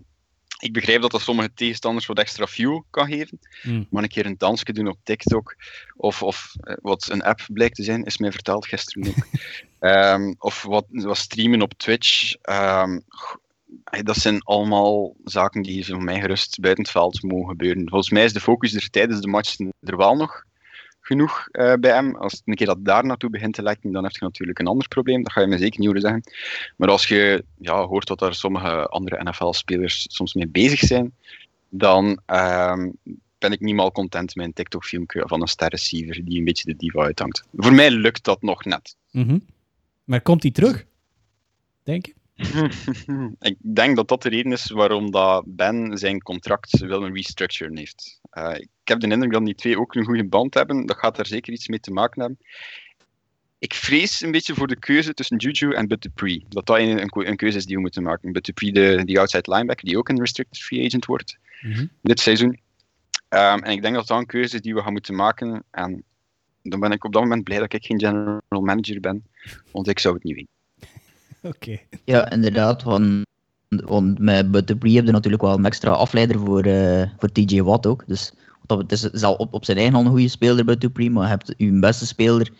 [0.58, 3.38] ik begrijp dat dat sommige tegenstanders wat extra fuel kan geven.
[3.62, 3.86] Hmm.
[3.90, 5.56] Maar een keer een dansje doen op TikTok,
[5.96, 9.26] of, of eh, wat een app blijkt te zijn, is mij verteld gisteren ook.
[9.80, 12.34] Ehm, of wat, wat streamen op Twitch.
[12.34, 13.00] Ehm,
[14.02, 17.88] dat zijn allemaal zaken die voor mij gerust buiten het veld mogen gebeuren.
[17.88, 20.44] Volgens mij is de focus er tijdens de match er wel nog.
[21.00, 22.16] genoeg uh, bij hem.
[22.16, 24.88] Als een keer dat daar naartoe begint te lekken, dan heb je natuurlijk een ander
[24.88, 25.22] probleem.
[25.22, 26.22] Dat ga je me zeker niet horen zeggen.
[26.76, 31.14] Maar als je ja, hoort dat daar sommige andere NFL-spelers soms mee bezig zijn,
[31.68, 32.96] dan um,
[33.38, 36.76] ben ik niet mal content met een TikTok-filmpje van een sterreceiver die een beetje de
[36.76, 37.44] diva uithangt.
[37.56, 38.96] Voor mij lukt dat nog net.
[39.10, 39.46] -hmm.
[40.04, 40.84] Maar komt hij terug?
[41.82, 42.14] Denk je?
[43.50, 47.76] Ik denk dat dat de reden is waarom dat Ben zijn contract wil een restructuren
[47.76, 48.20] heeft.
[48.32, 50.86] Uh, ik heb de indruk dat die twee ook een goede band hebben.
[50.86, 52.38] Dat gaat daar zeker iets mee te maken hebben.
[53.58, 56.44] Ik vrees een beetje voor de keuze tussen Juju en Bud Dupree.
[56.48, 58.32] Dat dat een, een, keuze is die we moeten maken.
[58.32, 61.90] Bud Dupree, de, die outside linebacker, die ook een restricted free agent wordt mm -hmm.
[62.02, 62.60] dit seizoen.
[63.28, 65.64] Um, en ik denk dat dat een keuze is die we gaan moeten maken.
[65.70, 66.04] En
[66.62, 69.24] dan ben ik op dat moment blij dat ik geen general manager ben,
[69.72, 70.59] want ik zou het niet weten.
[71.54, 71.78] Oké.
[72.04, 72.82] Ja, inderdaad.
[72.82, 77.62] Want, met Bud Dupree heb je natuurlijk wel een extra afleider voor, uh, voor TJ
[77.62, 78.04] Watt ook.
[78.06, 78.32] Dus
[78.66, 81.54] het is, op, op zijn eigen al een goede speler, Bud Dupree, maar je hebt
[81.56, 82.50] je beste speler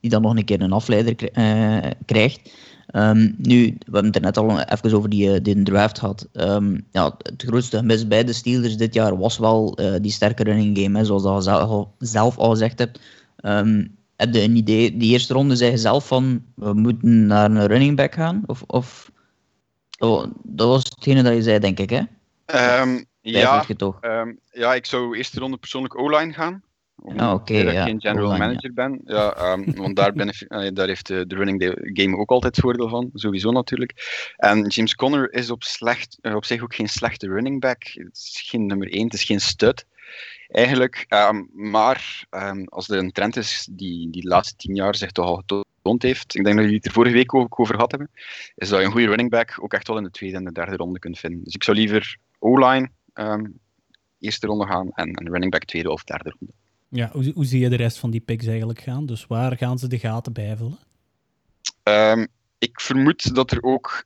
[0.00, 2.52] die dan nog een keer een afleider uh, krijgt.
[2.94, 6.28] Um, nu, we hebben het er net al even over die, uh, die draft gehad.
[6.32, 10.78] Um, ja, het grootste gemis bij de Steelers dit jaar was wel die sterke running
[10.78, 13.00] game, hè, zoals je zelf, al gezegd hebt.
[13.42, 17.50] Um, heb je een idee, die eerste ronde zei je zelf van, we moeten naar
[17.50, 18.42] een running back gaan?
[18.46, 19.10] Of, of
[19.98, 22.02] oh, dat was hetgene dat je zei, denk ik, hè?
[22.80, 23.64] Um, ja,
[24.00, 26.62] um, ja, ik zou eerste ronde persoonlijk O-line gaan.
[27.02, 27.84] Omdat ah, okay, ik ja.
[27.84, 28.88] geen general manager ja.
[28.88, 29.00] ben.
[29.04, 32.88] Ja, um, want daar, ben ik, daar heeft de, de running game ook altijd voordeel
[32.88, 33.92] van, sowieso natuurlijk.
[34.36, 37.82] En James Conner is op, slecht, uh, op zich ook geen slechte running back.
[37.82, 39.86] Het is geen nummer 1, het is geen stud
[40.50, 41.06] eigenlijk.
[41.08, 45.12] Um, maar um, als er een trend is die, die de laatste tien jaar zich
[45.12, 47.90] toch al getoond heeft, ik denk dat jullie het er vorige week ook over gehad
[47.90, 48.10] hebben,
[48.54, 50.52] is dat je een goede running back ook echt wel in de tweede en de
[50.52, 51.44] derde ronde kunt vinden.
[51.44, 53.58] Dus ik zou liever O-line um,
[54.18, 56.54] eerste ronde gaan en, en running back tweede of derde ronde.
[56.88, 59.06] Ja, hoe, hoe zie je de rest van die picks eigenlijk gaan?
[59.06, 60.78] Dus waar gaan ze de gaten bijvullen?
[62.58, 64.04] Ik vermoed dat er ook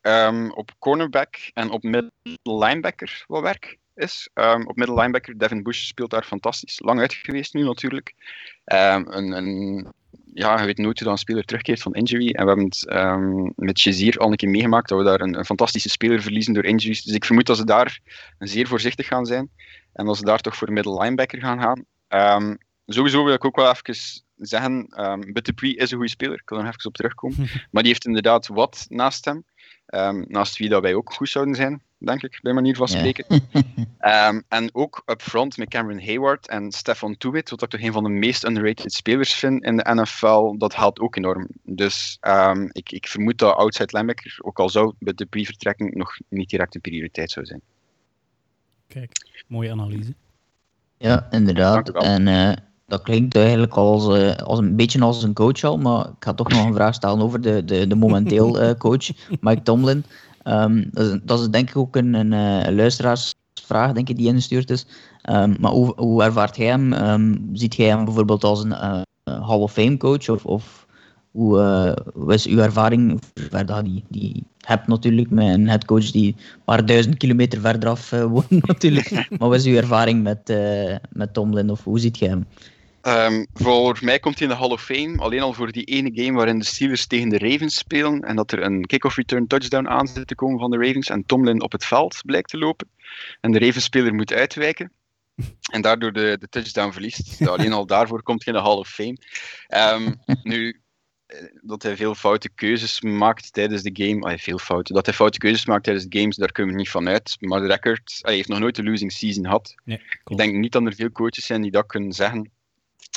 [0.54, 4.28] op cornerback en op middle linebacker wat werk is.
[4.34, 6.80] Um, op middle linebacker, Devin Bush speelt daar fantastisch.
[6.80, 8.14] Lang uit geweest nu natuurlijk.
[8.64, 9.92] Um, een, een,
[10.34, 12.30] ja, je weet nooit hoe dan een speler terugkeert van injury.
[12.30, 15.38] En we hebben het um, met Shazier al een keer meegemaakt dat we daar een,
[15.38, 17.02] een, fantastische speler verliezen door injuries.
[17.02, 18.00] Dus ik vermoed dat ze daar
[18.38, 19.50] zeer voorzichtig gaan zijn.
[19.92, 21.84] En dat ze daar toch voor middle linebacker gaan gaan.
[22.86, 26.38] sowieso wil ik ook wel even zeggen, um, is een goede speler.
[26.40, 27.36] Ik wil er even op terugkomen.
[27.70, 29.44] maar die heeft inderdaad wat naast hem.
[30.28, 33.24] naast wie dat wij ook goed zouden zijn denk ik, bij manier van spreken.
[34.00, 37.92] um, en ook up front met Cameron Hayward en Stefan Tuwit, wat ik toch een
[37.92, 41.48] van de meest underrated spelers vind in de NFL, dat helpt ook enorm.
[41.62, 46.18] Dus um, ik, ik vermoed dat outside linebacker, ook al zou bij de vertrekking nog
[46.28, 47.60] niet direct een prioriteit zou zijn.
[48.86, 49.12] Kijk,
[49.46, 50.14] mooie analyse.
[50.96, 51.90] Ja, inderdaad.
[51.90, 52.52] En uh,
[52.86, 56.34] dat klinkt eigenlijk als, uh, als een beetje als een coach al, maar ik ga
[56.34, 60.04] toch nog een vraag stellen over de, de, de momenteel uh, coach, Mike Tomlin.
[60.44, 64.16] Um, dat, is, dat, is, denk ik ook een, een, een eh, luisteraarsvraag denk ik,
[64.16, 64.86] die ingestuurd is.
[65.30, 66.92] Um, maar hoe, hoe ervaart jij hem?
[66.92, 70.28] Um, ziet jij hem bijvoorbeeld als een uh, Hall of Fame coach?
[70.28, 70.86] Of, of
[71.30, 71.58] hoe,
[72.16, 73.20] uh, is uw ervaring?
[73.66, 78.12] Dat die, die hebt natuurlijk met een headcoach die een paar duizend kilometer verder af
[78.12, 79.10] uh, woont natuurlijk.
[79.38, 80.52] maar wat is uw ervaring met,
[81.10, 81.70] met Tomlin?
[81.70, 82.46] Of hoe ziet jij hem?
[83.06, 86.10] Um, voor mij komt hij in de Hall of Fame alleen al voor die ene
[86.14, 89.88] game waarin de Steelers tegen de Ravens spelen en dat er een kick-off return touchdown
[89.88, 92.88] aan zit te komen van de Ravens en Tomlin op het veld blijkt te lopen
[93.40, 94.92] en de Ravens-speler moet uitwijken
[95.72, 97.42] en daardoor de, de touchdown verliest.
[97.48, 99.16] alleen al daarvoor komt hij in de Hall of Fame.
[99.68, 100.80] Um, nu,
[101.26, 104.26] eh, dat hij veel foute keuzes maakt tijdens de game.
[104.26, 104.94] Hij veel fouten.
[104.94, 107.36] Dat hij foute keuzes maakt tijdens de games, daar kunnen we niet van uit.
[107.40, 109.74] Maar de record, hij heeft nog nooit een losing season gehad.
[109.84, 112.52] Nee, ik denk niet dat er veel coaches zijn die dat kunnen zeggen.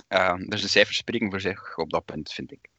[0.09, 2.69] Uh, dus de cijfers spreken voor zich op dat punt, vind ik.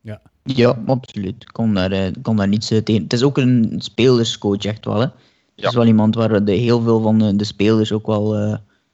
[0.00, 1.42] Ja, ja absoluut.
[1.42, 3.02] Ik kon daar, uh, kon daar niets tegen.
[3.02, 4.94] Het is ook een spelerscoach, echt wel.
[4.94, 5.06] Hè?
[5.06, 5.12] Het
[5.54, 5.68] ja.
[5.68, 8.38] is wel iemand waar de, heel veel van de, de spelers ook wel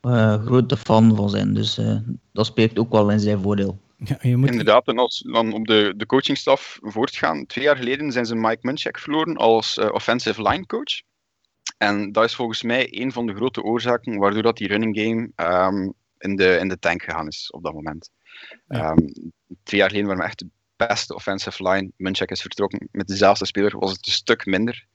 [0.03, 1.55] uh, grote fan van zijn.
[1.55, 1.81] Dus
[2.33, 3.79] dat spreekt ook wel in zijn voordeel.
[4.05, 4.51] Ja, je moet...
[4.51, 7.46] Inderdaad, en als we dan op de, de coachingstaf voortgaan.
[7.46, 11.03] Twee jaar geleden zijn ze Mike Munchak verloren als offensive line coach.
[11.79, 15.31] En dat is volgens mij een van de grote oorzaken waardoor dat die running game
[15.66, 18.11] um, in de, in de tank gegaan is op dat moment.
[18.68, 18.90] Ja.
[18.90, 19.12] Um,
[19.62, 21.90] twee jaar geleden waren we echt de beste offensive line.
[21.96, 24.87] Munchak is vertrokken met dezelfde speler, was het een stuk minder.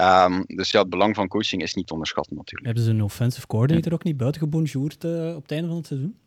[0.00, 2.66] Um, dus ja, het belang van coaching is niet te onderschatten natuurlijk.
[2.66, 6.18] Hebben ze een offensive coordinator ook niet buitengebonjourd uh, op het einde van het seizoen?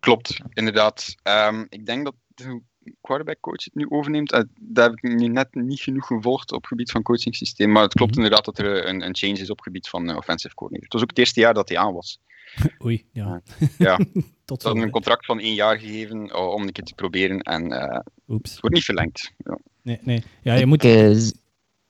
[0.00, 1.14] Klopt, inderdaad.
[1.22, 2.62] Um, ik denk dat de
[3.00, 4.32] quarterback coach het nu overneemt.
[4.32, 7.72] Uh, daar heb ik nu net niet genoeg gevolgd op het gebied van coaching systeem.
[7.72, 8.32] Maar het klopt mm -hmm.
[8.32, 10.84] inderdaad dat er een, een, change is op het gebied van uh, offensive coordinator.
[10.84, 12.18] Het was ook het eerste jaar dat hij aan was.
[12.84, 13.42] Oei, ja.
[13.78, 13.96] ja.
[14.44, 17.40] tot Ze hadden een contract van één jaar gegeven uh, om een keer te proberen
[17.40, 18.50] en uh, Oeps.
[18.50, 19.32] het wordt niet verlengd.
[19.36, 19.58] Ja.
[19.82, 20.22] Nee, nee.
[20.42, 21.18] Ja, je moet, eh,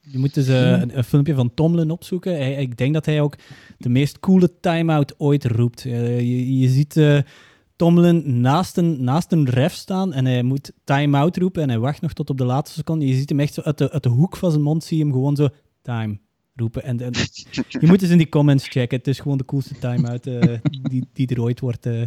[0.01, 2.33] je moet dus eh, een, een filmpje van Tomlin opzoeken.
[2.33, 3.37] Hij, ik denk dat hij ook
[3.79, 5.83] de meest coole time-out ooit roept.
[5.83, 7.19] Je, je ziet eh,
[7.77, 12.01] Tomlin naast een, naast een ref staan en hij moet time-out roepen en hij wacht
[12.01, 13.07] nog tot op de laatste seconde.
[13.07, 15.03] Je ziet hem echt zo uit de, uit de hoek van zijn mond, zie je
[15.03, 15.49] hem gewoon zo
[15.83, 16.19] time
[16.55, 16.83] roepen.
[16.83, 17.13] En, en
[17.69, 18.99] je moet eens in die comments checken.
[18.99, 20.59] Het is gewoon de coolste time-out eh,
[20.91, 22.03] die, die er ooit wordt, eh,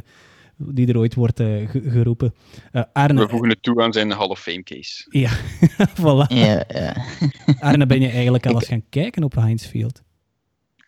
[0.57, 2.33] die er ooit wordt eh, ge- geroepen.
[2.71, 5.05] Eh, Arne, We voegen het toe aan zijn Hall of Fame case.
[5.09, 5.31] ja,
[5.99, 6.27] voilà.
[6.35, 6.95] ja, ja.
[7.59, 10.03] Arne, ben je eigenlijk al eens gaan kijken op Heinz Field?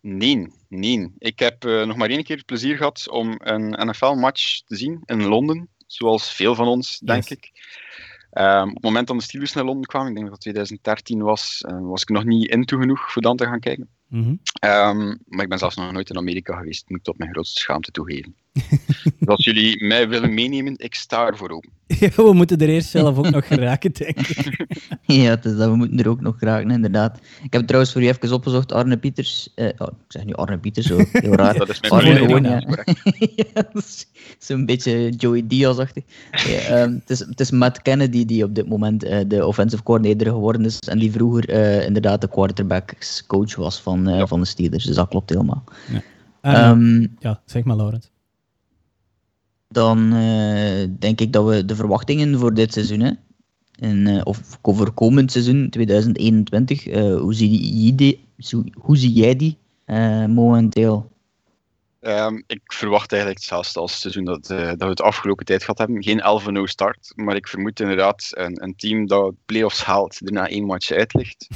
[0.02, 1.12] Nee, nee.
[1.18, 5.02] Ik heb uh, nog maar één keer het plezier gehad om een NFL-match te zien
[5.04, 5.68] in Londen.
[5.86, 7.38] Zoals veel van ons, denk Yes.
[7.38, 7.50] ik.
[8.32, 11.22] Um, op het moment dat de Steelers naar Londen kwamen, ik denk dat het 2013
[11.22, 13.88] was, uh, was ik nog niet into genoeg voor dan te gaan kijken.
[14.08, 14.40] Mm -hmm.
[14.70, 17.60] um, maar ik ben zelfs nog nooit in Amerika geweest, moet ik tot mijn grootste
[17.60, 18.34] schaamte toegeven.
[19.18, 21.70] dus als jullie mij willen meenemen, ik sta ervoor open.
[22.00, 24.66] Ja, we moeten er eerst zelf ook nog geraken, denk ik.
[25.02, 27.18] ja, het is dat we moeten er ook nog geraken, inderdaad.
[27.42, 29.52] Ik heb trouwens voor je even opgezocht, Arne Pieters.
[29.56, 31.54] Uh, oh, ik zeg nu Arne Pieters, zo heel raar.
[31.54, 32.84] dat is mijn Arne naam, ja.
[33.36, 33.68] ja,
[34.38, 36.04] Zo'n beetje Joey Diaz-achtig.
[36.30, 39.82] Ja, um, het, is, het is Matt Kennedy die op dit moment uh, de offensive
[39.82, 44.26] coordinator geworden is en die vroeger uh, inderdaad de quarterbacks coach was van, ja.
[44.26, 44.84] van de Steelers.
[44.84, 45.64] Dus dat klopt helemaal.
[46.42, 48.10] Ja, um, ja zeg maar, Laurent
[49.68, 53.12] dan uh, denk ik dat we de verwachtingen voor dit seizoen, hè,
[53.78, 58.24] en, uh, of voor komend seizoen 2021, uh, hoe, zie je die,
[58.74, 61.10] hoe zie jij die uh, momenteel?
[62.00, 65.60] Um, ik verwacht eigenlijk hetzelfde als het seizoen dat, uh, dat we het afgelopen tijd
[65.60, 66.02] gehad hebben.
[66.02, 66.22] Geen
[66.66, 70.90] 11-0 start, maar ik vermoed inderdaad een, een team dat playoffs haalt, daarna één match
[70.90, 71.48] uit ligt.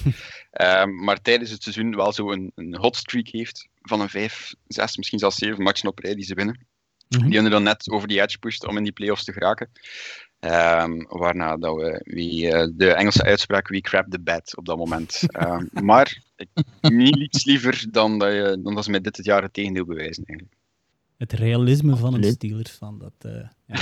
[0.52, 4.54] um, maar tijdens het seizoen wel zo een, een hot streak heeft van een 5,
[4.66, 6.66] 6, misschien zelfs 7 matchen op rij die ze winnen.
[7.12, 7.30] Mm -hmm.
[7.30, 9.68] Die er dan net over die edge pusht om in die playoffs te geraken.
[10.44, 14.76] Um, waarna dat we wie, uh, de Engelse uitspraak we crap the bed op dat
[14.76, 15.22] moment.
[15.46, 16.48] Um, maar ik,
[16.80, 20.24] niets liever dan dat, je, dan dat ze met dit het jaar het tegendeel bewijzen.
[20.24, 20.58] Eigenlijk.
[21.16, 23.76] Het realisme van een Steelers van dat uh, ja.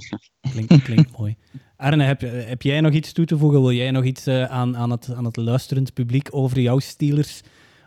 [0.52, 1.36] klinkt, klinkt mooi.
[1.76, 3.60] Arne, heb, heb jij nog iets toe te voegen?
[3.60, 7.40] Wil jij nog iets uh, aan, aan, het, aan het luisterend publiek over jouw Steelers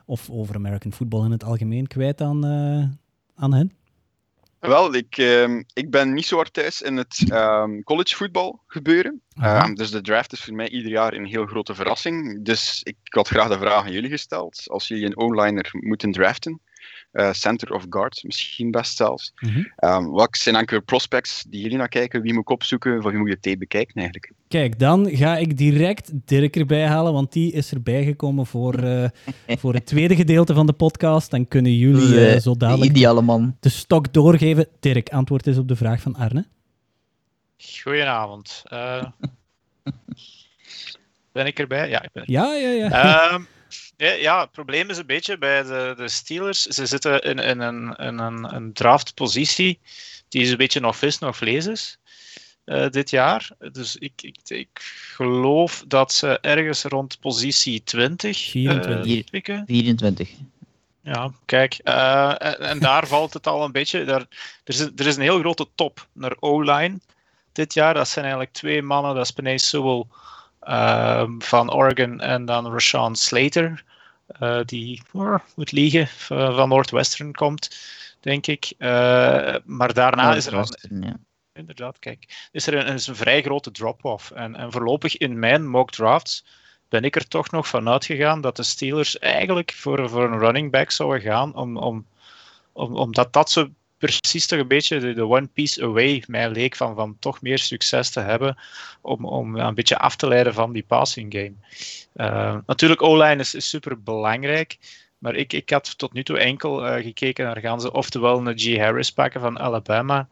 [0.06, 2.46] of over American football in het algemeen kwijt aan,
[3.36, 3.72] aan hen?
[4.60, 9.22] Wel, ik, uh, ik ben niet zo hard thuis in het um, college voetbal gebeuren.
[9.44, 12.46] Um, dus de draft is voor mij ieder jaar een heel grote verrassing.
[12.46, 14.64] Dus ik had graag de vraag aan jullie gesteld.
[14.68, 16.62] Als jullie een O-liner moeten draften,
[17.14, 19.34] uh, center of guard misschien best zelfs.
[19.36, 19.52] Mhm.
[19.52, 19.90] Mm -hmm.
[19.90, 22.22] um, wat zijn enkele prospects die jullie naar kijken?
[22.22, 23.02] Wie moet ik opzoeken?
[23.02, 24.32] Van wie moet je tape bekijken eigenlijk?
[24.48, 29.08] Kijk, dan ga ik direct Dirk erbij halen, want die is erbij gekomen voor, uh,
[29.62, 31.32] voor het tweede gedeelte van de podcast.
[31.32, 33.58] Dan kunnen jullie uh, zo dadelijk ideale man.
[33.60, 34.68] de stok doorgeven.
[34.80, 36.46] Dirk, antwoord is op de vraag van Arne.
[37.84, 38.64] Goedenavond.
[38.74, 39.04] Uh,
[41.32, 41.90] ben ik erbij?
[41.90, 43.34] Ja, ik ben Ja, ja, ja.
[43.34, 43.48] Um,
[43.98, 46.62] ja, ja, het probleem is een beetje bij de, de Steelers.
[46.62, 49.80] Ze zitten in, in, een, in een, een draftpositie
[50.30, 51.98] die is een beetje nog vis, nog vlees is.
[52.66, 53.50] Uh, dit jaar.
[53.72, 54.70] Dus ik, ik, ik
[55.14, 59.16] geloof dat ze ergens rond positie 20 24.
[59.16, 59.64] Uh, pikken.
[59.68, 60.30] 24.
[61.02, 61.80] Ja, kijk.
[61.84, 64.04] Uh, en, en, daar valt het al een beetje.
[64.04, 64.28] Daar, er,
[64.64, 67.00] is, er is een heel grote top naar O-line
[67.52, 67.94] dit jaar.
[67.94, 69.16] Dat zijn eigenlijk twee mannen.
[69.16, 70.06] Dat is Penay Sewell
[71.40, 73.84] van Oregon en dan Rashawn Slater.
[74.40, 77.78] Uh, die oh, moet liegen van Northwestern komt,
[78.20, 78.74] denk ik.
[78.78, 81.18] Uh, maar daarna is er een, ja.
[81.54, 84.32] inderdaad, kijk, is er een, is een vrij grote drop-off.
[84.32, 86.46] En, en voorlopig in mijn mock drafts
[86.90, 90.72] ben ik er toch nog van uitgegaan dat de Steelers eigenlijk voor, voor een running
[90.72, 92.06] back zouden gaan, om, om,
[92.72, 96.76] om, omdat dat zo precies toch een beetje de, de one piece away mij leek
[96.76, 98.58] van, van toch meer succes te hebben
[99.02, 101.54] om, om een beetje af te leiden van die passing game.
[102.16, 104.78] Uh, natuurlijk, O-line is, is super belangrijk,
[105.18, 108.60] maar ik, ik had tot nu toe enkel uh, gekeken naar gaan ze oftewel een
[108.60, 108.78] G.
[108.78, 110.28] Harris pakken van Alabama,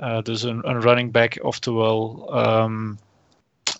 [0.00, 2.98] uh, dus een, een running back, oftewel um,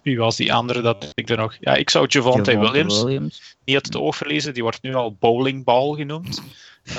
[0.02, 1.56] wie was die andere dat ik er nog...
[1.60, 3.56] Ja, ik zou Javonte Williams, Williams.
[3.64, 4.54] niet uit het oog verliezen.
[4.54, 6.42] Die wordt nu al bowlingball genoemd.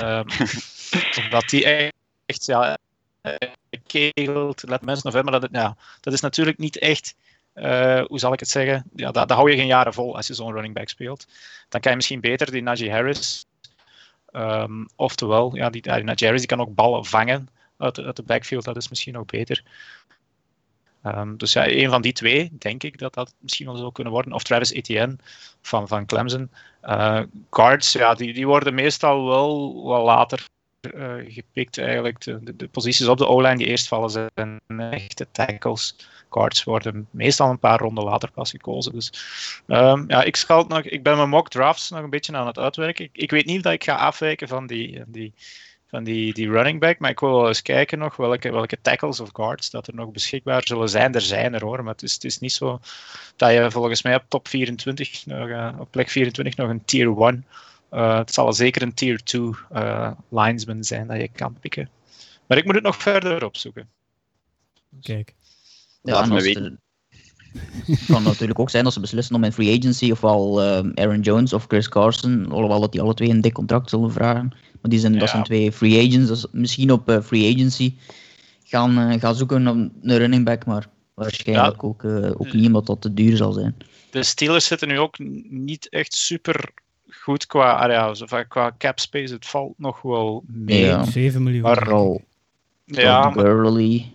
[0.00, 0.24] um,
[1.24, 1.90] omdat die
[2.26, 2.78] echt, ja,
[3.86, 7.14] kegelt, let mensen maar dat, ja, dat is natuurlijk niet echt...
[7.54, 8.84] Uh, hoe zal ik het zeggen?
[8.94, 11.26] Ja, dat, dat hou je geen jaren vol als je zo'n running back speelt.
[11.68, 13.44] Dan kan je misschien beter die Najee Harris...
[14.32, 18.22] Um, oftewel, ja, die, die Najee Harris die kan ook ballen vangen uit uit de
[18.22, 18.64] backfield.
[18.64, 19.62] Dat is misschien ook beter.
[21.04, 24.12] Um, dus ja, een van die twee, denk ik dat dat misschien wel zou kunnen
[24.12, 24.32] worden.
[24.32, 25.16] Of Travis Etienne
[25.62, 26.50] van, van Clemson.
[26.84, 30.44] Uh, guards, ja, die, die worden meestal wel wat later
[31.28, 32.20] gepikt eigenlijk.
[32.20, 34.60] De, de, posities op de O-line die eerst vallen zijn
[34.92, 35.96] echte tackles.
[36.30, 38.92] Cards worden meestal een paar ronden later pas gekozen.
[38.92, 39.12] Dus
[39.66, 42.58] um, ja, ik, schalt nog, ik ben mijn mock drafts nog een beetje aan het
[42.58, 43.04] uitwerken.
[43.04, 45.32] Ik, ik weet niet dat ik ga afwijken van die, die,
[45.86, 49.20] van die, die running back, maar ik wil wel eens kijken nog welke, welke tackles
[49.20, 51.14] of guards dat er nog beschikbaar zullen zijn.
[51.14, 52.80] Er zijn er hoor, maar het is, het is niet zo
[53.36, 57.20] dat je volgens mij op top 24, nog, uh, op plek 24 nog een tier
[57.20, 57.46] 1
[57.92, 61.90] uh, het zal zeker een tier 2 uh, linesman zijn dat je kan pikken.
[62.46, 63.88] Maar ik moet het nog verder opzoeken.
[65.02, 65.34] Kijk.
[66.02, 66.76] Ja, en als er,
[67.86, 71.20] het kan natuurlijk ook zijn dat ze beslissen om in free agency ofwel uh, Aaron
[71.20, 74.48] Jones of Chris Carson, alhoewel dat die alle twee een dik contract zullen vragen.
[74.80, 75.18] Maar die zijn, ja.
[75.18, 77.94] dat zijn twee free agents, dus misschien op uh, free agency
[78.64, 81.88] gaan, uh, gaan zoeken naar een running back, maar waarschijnlijk ja.
[81.88, 82.04] ook,
[82.40, 83.76] ook omdat dat te duur zal zijn.
[84.10, 85.18] De Steelers zitten nu ook
[85.48, 86.72] niet echt super
[87.22, 89.34] goed qua, ja, qua cap space.
[89.34, 90.84] Het valt nog wel mee.
[90.84, 91.04] Ja.
[91.04, 91.62] 7 miljoen.
[91.62, 92.22] Maar al
[92.84, 94.10] ja, Gurley.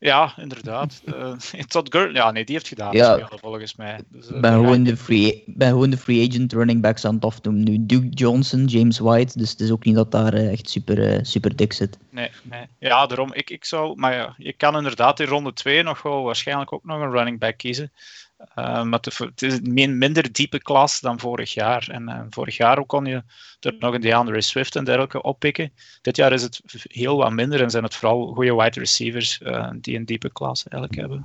[0.00, 1.02] Ja, inderdaad.
[1.04, 1.32] uh,
[1.68, 3.12] Todd Gurley, ja, nee, die heeft gedaan Ja.
[3.18, 4.00] spelen, volgens mij.
[4.08, 7.14] Dus, uh, ben, gewoon ik- de free, ben gewoon de free agent running backs aan
[7.14, 7.62] het afdoen.
[7.62, 11.02] Nu Duke Johnson, James White, dus het is ook niet dat daar eh, echt super,
[11.12, 11.98] eh, super dik zit.
[12.10, 12.66] Nee, nee.
[12.78, 13.96] Ja, daarom, ik, ik zou...
[13.96, 17.38] Maar ja, je kan inderdaad in ronde 2 nog wel waarschijnlijk ook nog een running
[17.38, 17.92] back kiezen.
[18.38, 21.88] Uh, maar het, het is een min- minder diepe klas dan vorig jaar.
[21.90, 23.22] En uh, vorig jaar ook kon je
[23.60, 25.72] er nog een DeAndre Swift en dergelijke oppikken.
[26.02, 29.70] Dit jaar is het heel wat minder en zijn het vooral goede wide receivers uh,
[29.80, 31.24] die een diepe klas eigenlijk hebben.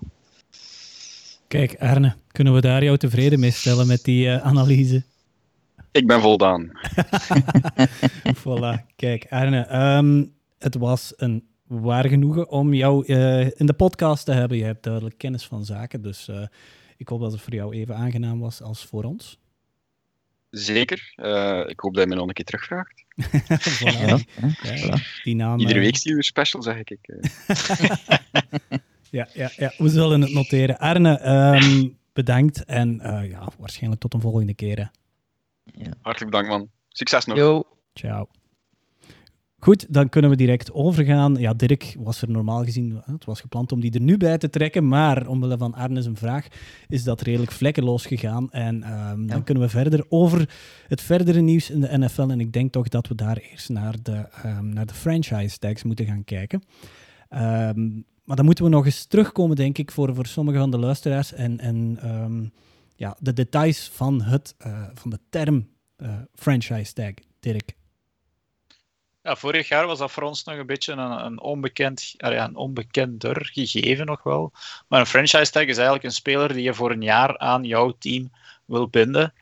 [1.47, 5.03] Kijk, Arne, kunnen we daar jou tevreden mee stellen met die uh, analyse?
[5.91, 6.72] Ik ben voldaan.
[8.41, 14.26] voilà, kijk, Arne, um, het was een waar genoegen om jou uh, in de podcast
[14.26, 14.57] te hebben.
[14.57, 16.45] Je hebt duidelijk kennis van zaken, dus uh,
[17.04, 19.39] ik hoop dat het voor jou even aangenaam was als voor ons.
[20.49, 21.14] Zeker.
[21.16, 23.04] Uh, ik hoop dat je me nog een keer terugvraagt.
[23.80, 24.18] voilà.
[24.62, 26.99] Ja, ja, die naam, Iedere week Steelers special, zeg ik.
[29.10, 30.78] ja, ja, ja, we zullen het noteren.
[30.78, 32.99] Arne, um, bedankt en
[33.30, 34.78] ja, waarschijnlijk tot een volgende keer.
[34.78, 34.86] Hè.
[35.84, 35.93] Ja.
[36.01, 36.70] Hartelijk bedankt, man.
[36.89, 37.38] Succes nog.
[37.38, 37.64] Yo.
[37.93, 38.28] Ciao.
[39.64, 41.36] Goed, dan kunnen we direct overgaan.
[41.36, 44.49] Ja, Dirk was er normaal gezien, het was gepland om die er nu bij te
[44.49, 46.47] trekken, maar omwille van Arnes een vraag
[46.88, 48.51] is dat redelijk vlekkeloos gegaan.
[48.51, 49.34] En um, ja.
[49.34, 50.49] dan kunnen we verder over
[50.88, 52.22] het verdere nieuws in de NFL.
[52.22, 55.84] En ik denk toch dat we daar eerst naar de, um, naar de franchise tags
[55.84, 56.64] moeten gaan kijken.
[57.30, 60.80] Um, maar dan moeten we nog eens terugkomen, denk ik, voor, voor sommige van de
[60.80, 61.99] luisteraars en, en
[62.95, 67.14] ja, de details van, het, uh, van de term uh, franchise tag.
[67.39, 67.82] Dirk.
[69.24, 73.50] Ja, vorig jaar was dat voor ons nog een beetje een, een, onbekend, een onbekender
[73.54, 74.52] gegeven nog wel.
[74.88, 77.92] Maar een franchise tag is eigenlijk een speler die je voor een jaar aan jouw
[78.00, 78.32] team
[78.66, 79.34] wil binden.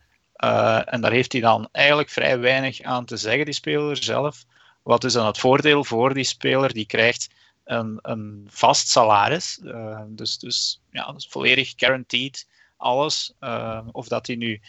[0.43, 4.45] Uh, en daar heeft hij dan eigenlijk vrij weinig aan te zeggen, die speler zelf.
[4.83, 6.73] Wat is dan het voordeel voor die speler?
[6.73, 7.29] Die krijgt
[7.63, 9.59] een, een vast salaris.
[9.63, 13.33] Uh, dus, dus ja, dat is volledig guaranteed alles.
[13.39, 14.61] Uh, of dat hij nu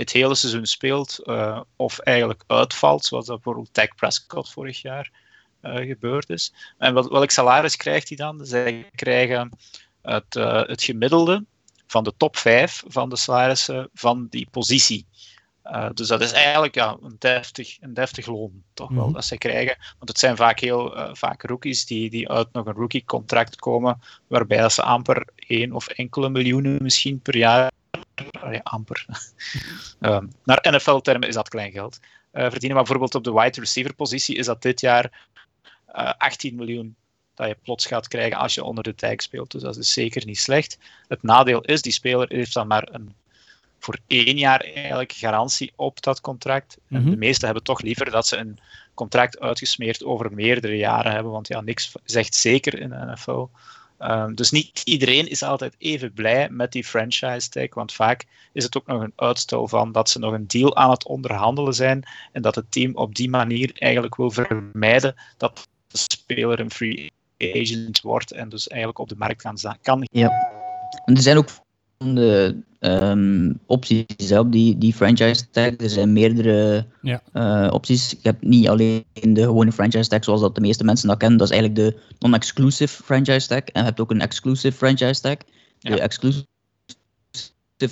[0.00, 5.10] het hele seizoen speelt uh, of eigenlijk uitvalt, zoals dat bijvoorbeeld Dak Prescott vorig jaar
[5.62, 6.52] uh, gebeurd is.
[6.78, 8.46] En wel, welk salaris krijgt hij dan?
[8.46, 9.50] Zij krijgen
[10.02, 11.44] het, uh, het gemiddelde
[11.86, 15.06] van de top 5 van de salarissen van die positie.
[15.94, 19.12] dus dat is eigenlijk ja, een, deftig, een deftig loon, toch wel, mm-hmm.
[19.12, 19.76] dat zij krijgen.
[19.78, 24.68] Want het zijn vaak heel vaak rookies die, die uit nog een rookie-contract komen, waarbij
[24.68, 27.70] ze amper één of enkele miljoenen misschien per jaar
[28.30, 29.06] ja, amper.
[30.00, 32.00] uh, naar NFL-termen is dat klein geld.
[32.32, 35.28] Uh, verdienen, maar bijvoorbeeld op de wide receiver positie is dat dit jaar
[35.94, 36.96] uh, 18 miljoen
[37.34, 39.50] dat je plots gaat krijgen als je onder de tag speelt.
[39.50, 40.78] Dus dat is zeker niet slecht.
[41.08, 43.14] Het nadeel is, die speler heeft dan maar een
[43.80, 46.78] voor één jaar eigenlijk garantie op dat contract.
[46.88, 48.58] En de meesten hebben toch liever dat ze een
[48.94, 53.46] contract uitgesmeerd over meerdere jaren hebben, want ja, niks zegt zeker in de NFL.
[54.02, 58.64] Um, dus niet iedereen is altijd even blij met die franchise tag, want vaak is
[58.64, 62.04] het ook nog een uitstel van dat ze nog een deal aan het onderhandelen zijn
[62.32, 67.10] en dat het team op die manier eigenlijk wil vermijden dat de speler een free
[67.38, 69.78] agent wordt en dus eigenlijk op de markt gaan.
[69.82, 70.08] Kan.
[70.12, 70.28] Ja,
[71.04, 71.48] en er zijn ook
[72.04, 75.76] de um, opties op die, die franchise tag.
[75.76, 77.22] Er zijn meerdere ja.
[77.32, 78.10] uh, opties.
[78.10, 81.38] Je hebt niet alleen de gewone franchise tag zoals dat de meeste mensen dat kennen.
[81.38, 83.58] Dat is eigenlijk de non-exclusive franchise tag.
[83.58, 85.36] En je hebt ook een exclusive franchise tag.
[85.78, 86.46] De exclusive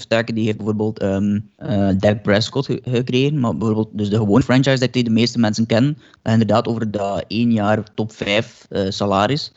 [0.09, 3.41] tag die heeft bijvoorbeeld um, uh, Dak Prescott ge gekregen.
[3.41, 5.99] Maar bijvoorbeeld dus de gewone franchise tag die de meeste mensen kennen.
[6.23, 9.53] Dat inderdaad over dat één jaar top 5 uh, salaris.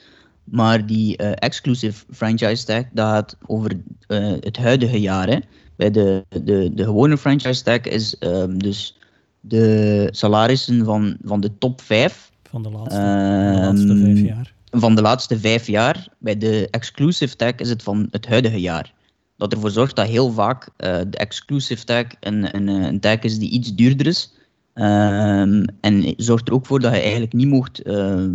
[0.52, 3.72] Maar die uh, exclusive franchise tag, dat gaat over
[4.08, 5.28] uh, het huidige jaar.
[5.28, 5.38] Hè.
[5.76, 8.98] Bij de, de, de gewone franchise tag is um, dus
[9.40, 14.54] de salarissen van, van de top 5 van de laatste, de laatste Ehm, vijf jaar.
[14.72, 16.08] van de laatste vijf jaar.
[16.18, 18.94] Bij de exclusive tag is het van het huidige jaar.
[19.38, 23.40] Dat ervoor zorgt dat heel vaak eh, de exclusive tag een, een, een tag is
[23.40, 24.34] die iets duurder is.
[24.74, 28.26] Ehm, en zorgt er ook voor dat je eigenlijk niet mocht eh,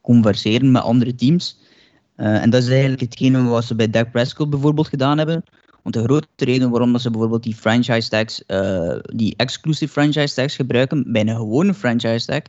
[0.00, 1.58] converseren met andere teams.
[2.16, 5.44] Eh, en dat is eigenlijk hetgene wat ze bij Dak Prescott bijvoorbeeld gedaan hebben.
[5.82, 10.34] Want de grote reden waarom dat ze bijvoorbeeld die franchise tags, eh, die exclusive franchise
[10.34, 12.42] tags gebruiken bij een gewone franchise tag,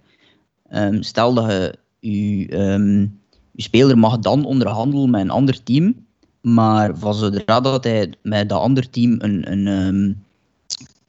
[0.70, 3.08] ehm, stel dat je ehm,
[3.52, 6.06] je speler mag dan onderhandelen met een ander team,
[6.41, 10.14] maar van zodra dat hij met dat andere team een, een, ehm,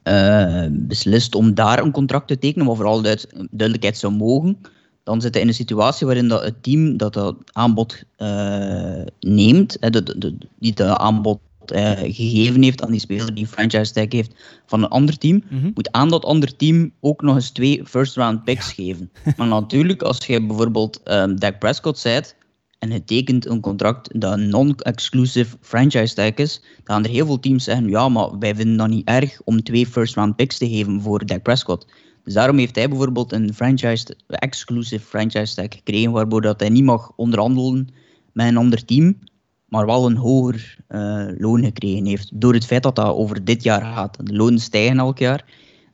[0.03, 4.57] eh, beslist om daar een contract te tekenen, wat vooral duid- duidelijkheid zou mogen,
[5.03, 9.77] dan zit hij in een situatie waarin dat het team dat dat aanbod eh, neemt,
[9.79, 13.93] hè, de, de, die dat aanbod eh, gegeven heeft aan die speler die een franchise
[13.93, 14.35] tag heeft
[14.65, 15.71] van een ander team, Mhm.
[15.73, 19.11] moet aan dat andere team ook nog eens twee first round picks geven.
[19.37, 22.35] Maar natuurlijk, als je bijvoorbeeld ehm Dak Prescott zijt
[22.79, 27.25] en je tekent een contract dat een non-exclusive franchise tag is, dan gaan er heel
[27.25, 30.57] veel teams zeggen, ja, maar wij vinden dat niet erg om twee first round picks
[30.57, 31.85] te geven voor Dak Prescott.
[32.23, 36.83] Dus daarom heeft hij bijvoorbeeld een franchise, exclusive franchise tag gekregen, waardoor dat hij niet
[36.83, 37.87] mag onderhandelen
[38.33, 39.19] met een ander team,
[39.65, 42.29] maar wel een hoger eh, loon gekregen heeft.
[42.33, 44.25] Door het feit dat dat over dit jaar gaat.
[44.25, 45.45] De lonen stijgen elk jaar.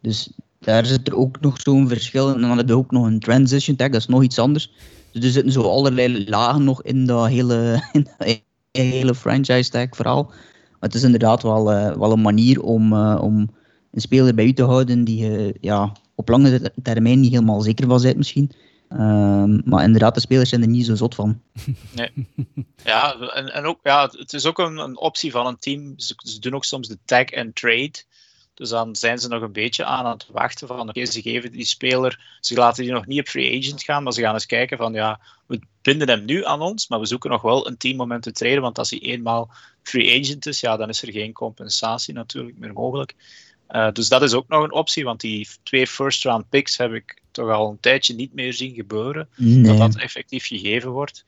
[0.02, 2.34] Dus daar zit er ook nog zo'n verschil.
[2.34, 4.72] En dan heb je ook nog een transition tag, dat is nog iets anders.
[5.12, 9.88] Dus er zitten zo allerlei lagen nog in dat hele, in dat hele franchise tag
[9.92, 10.24] verhaal.
[10.80, 13.50] Maar het is inderdaad wel, eh, wel een manier om, eh, om
[13.92, 17.62] een speler bij u te houden die je ja, op lange ter- termijn niet helemaal
[17.62, 18.52] zeker van bent misschien.
[18.90, 21.42] Ehm, maar inderdaad, de spelers zijn er niet zo zot van.
[22.84, 25.94] Ja, en, en ook, ja, het is ook een, een optie van een team.
[25.98, 27.94] Ze, doen ook soms de tag and trade.
[28.54, 31.66] Dus dan zijn ze nog een beetje aan het wachten van, oké, ze geven die
[31.66, 34.78] speler, ze laten die nog niet op free agent gaan, maar ze gaan eens kijken
[34.78, 38.00] van, ja, we binden hem nu aan ons, maar we zoeken nog wel een team
[38.00, 39.52] om hem te treden, want als hij eenmaal
[39.84, 43.16] free agent is, ja, dan is er geen compensatie natuurlijk meer mogelijk.
[43.70, 46.94] Eh, dus dat is ook nog een optie, want die twee first round picks heb
[46.94, 49.64] ik toch al een tijdje niet meer zien gebeuren Nee.
[49.64, 51.26] dat dat effectief gegeven wordt.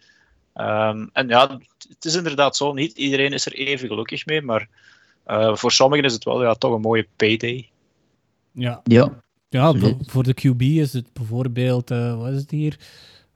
[0.53, 4.67] Ehm, en ja, het is inderdaad zo, niet iedereen is er even gelukkig mee, maar
[5.23, 7.69] eh, voor sommigen is het wel ja, toch een mooie payday.
[8.51, 12.79] Ja, Ja, ja voor, de QB is het bijvoorbeeld, eh, wat is het hier?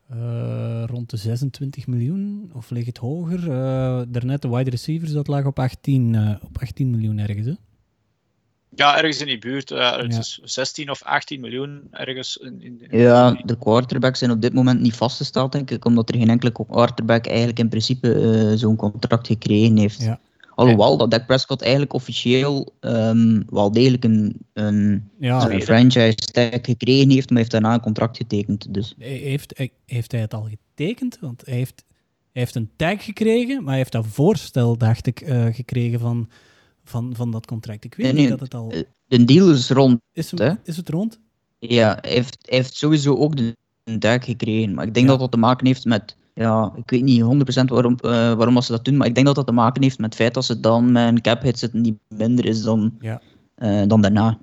[0.09, 3.51] Eh, rond de 26 miljoen, of ligt het hoger?
[3.51, 7.45] Eh daarnet de wide receivers, dat lag op 18, eh, op 18 miljoen ergens.
[7.47, 7.53] Hè?
[8.76, 10.19] Ja, ergens in die buurt, eh, het Ja.
[10.19, 12.38] is 16 of 18 miljoen ergens.
[12.38, 16.09] In, in, in- Ja, de quarterbacks zijn op dit moment niet vastgesteld, denk ik, omdat
[16.09, 20.01] er geen enkele quarterback eigenlijk in principe eh, zo'n contract gekregen heeft.
[20.01, 20.19] Ja.
[20.55, 26.49] Alhoewel dat Dak Prescott eigenlijk officieel ehm, wel degelijk een, een, Ja, een franchise tag
[26.61, 28.73] gekregen heeft, maar heeft daarna een contract getekend.
[28.73, 28.95] Dus.
[28.99, 31.17] Hij- Heeft, hij- heeft hij het al getekend?
[31.21, 31.84] Want hij heeft,
[32.32, 36.30] hij heeft een tag gekregen, maar hij heeft dat voorstel, dacht ik, eh, gekregen van,
[36.86, 37.83] van, van dat contract.
[37.83, 38.73] Ik weet Nee, niet dat het al...
[39.07, 39.99] De deal is rond.
[40.13, 40.51] Is, hè?
[40.63, 41.19] is het rond?
[41.59, 44.73] Ja, hij heeft, hij heeft sowieso ook de, een tag gekregen.
[44.73, 45.11] Maar ik denk Ja.
[45.11, 46.17] dat dat te maken heeft met.
[46.33, 47.25] Ja, ik weet niet 100%
[47.65, 49.97] waarom, eh, waarom dat ze dat doen, maar ik denk dat dat te maken heeft
[49.97, 52.95] met het feit dat ze dan met een cap hit zitten die minder is dan,
[52.99, 53.21] Ja.
[53.55, 54.38] eh, dan daarna.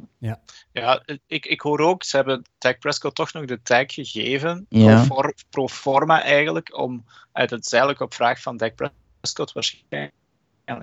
[0.73, 5.05] Ja, ik, ik hoor ook, ze hebben Dak Prescott toch nog de tag gegeven, Ja.
[5.05, 8.91] pro, for- pro forma eigenlijk, om, uit het eigenlijk op vraag van Dak
[9.21, 10.13] Prescott waarschijnlijk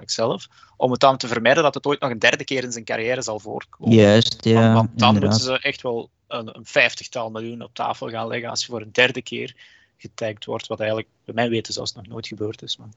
[0.06, 2.86] zelf, om het dan te vermijden dat het ooit nog een derde keer in zijn
[2.86, 3.96] carrière zal voorkomen.
[3.96, 4.54] Juist, ja.
[4.54, 5.40] want, want dan inderdaad.
[5.40, 8.82] moeten ze echt wel een, een vijftigtal miljoen op tafel gaan leggen als je voor
[8.82, 9.56] een derde keer
[9.98, 12.78] getagd wordt, wat eigenlijk bij mijn weten zelfs nog nooit gebeurd is.
[12.78, 12.88] Maar...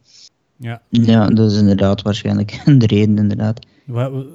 [0.57, 0.83] Ja.
[0.89, 3.67] Ja, dat is inderdaad waarschijnlijk de reden, inderdaad.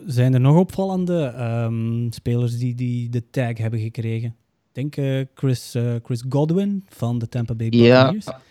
[0.06, 4.36] Zijn er nog opvallende ehm, spelers die, die de tag hebben gekregen?
[4.74, 8.12] Ik denk eh, Chris, eh, Chris Godwin van de Tampa Bay Ja.
[8.12, 8.46] Buccaneers.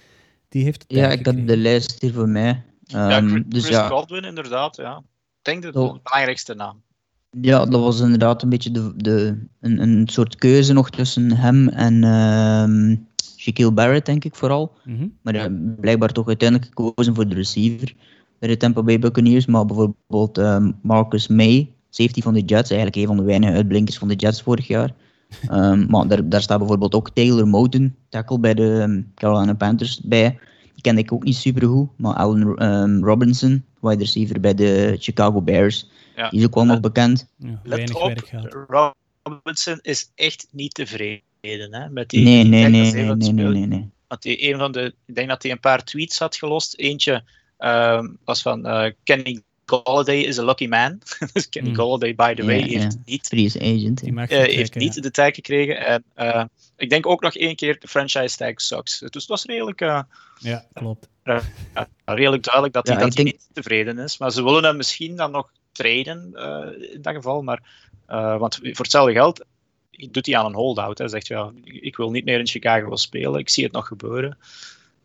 [0.48, 2.62] Die heeft de tag Ja, ik heb de lijst hier voor mij.
[2.86, 4.96] Ja, Ehm, Chris dus ja, Godwin inderdaad, ja.
[4.96, 5.04] Ik
[5.42, 5.92] denk dat Oh.
[5.94, 6.82] de belangrijkste naam.
[7.40, 11.68] ja, dat was inderdaad een beetje de, de, een, een soort keuze nog tussen hem
[11.68, 12.96] en ehm
[13.36, 14.72] Shaquille Barrett, denk ik vooral.
[14.84, 15.06] Mhm.
[15.22, 15.48] Maar ja,
[15.80, 17.94] blijkbaar toch uiteindelijk gekozen voor de receiver
[18.38, 19.46] bij de Tampa Bay Buccaneers.
[19.46, 23.98] Maar bijvoorbeeld ehm, Marcus May, safety van de Jets, eigenlijk een van de weinige uitblinkers
[23.98, 24.94] van de Jets vorig jaar.
[25.48, 30.38] Ehm, maar daar, daar staat bijvoorbeeld ook Taylor Moton, tackle bij de Carolina Panthers, bij.
[30.76, 31.88] Die kende ik ook niet super goed.
[31.96, 36.28] Maar Allen ehm, Robinson, wide receiver bij de Chicago Bears, Ja.
[36.28, 37.28] die is ook wel nog bekend.
[37.36, 38.92] Ja, Let op.
[39.22, 41.22] Robinson is echt niet tevreden
[41.70, 43.90] hè, met die Nee, nee, nee, nee, nee, nee, nee, nee.
[44.08, 46.74] Want die, een van de, ik denk dat hij een paar tweets had gelost.
[46.74, 47.24] Eentje
[47.58, 51.00] ehm, was van eh, Kenny Golladay is a lucky man.
[51.32, 51.76] dus Kenny Mm.
[51.76, 54.02] Golladay, by the way, heeft niet, Free agent.
[54.02, 55.00] Eh, heeft niet ja.
[55.00, 55.86] de tag gekregen.
[55.86, 56.44] En eh,
[56.76, 58.98] ik denk ook nog één keer de franchise tag sucks.
[58.98, 60.00] Dus het was redelijk, eh,
[60.38, 61.08] Ja, klopt.
[61.24, 61.42] ja,
[62.04, 64.18] redelijk duidelijk dat, Ja, hij, denk- niet tevreden is.
[64.18, 67.42] Maar ze willen hem misschien dan nog traden eh, in dat geval.
[67.42, 67.62] Maar,
[68.06, 69.44] eh, want voor hetzelfde geld
[70.10, 70.98] doet hij aan een holdout.
[70.98, 73.40] Hij zegt, ja, ik wil niet meer in Chicago spelen.
[73.40, 74.38] Ik zie het nog gebeuren.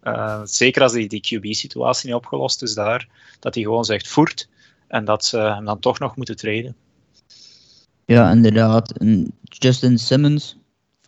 [0.02, 3.08] Eh, zeker als die, die QB-situatie niet opgelost is daar.
[3.40, 4.50] Dat hij gewoon zegt, voert.
[4.88, 6.76] En dat ze hem dan toch nog moeten traden.
[8.06, 8.98] Ja, inderdaad.
[8.98, 10.58] En Justin Simmons,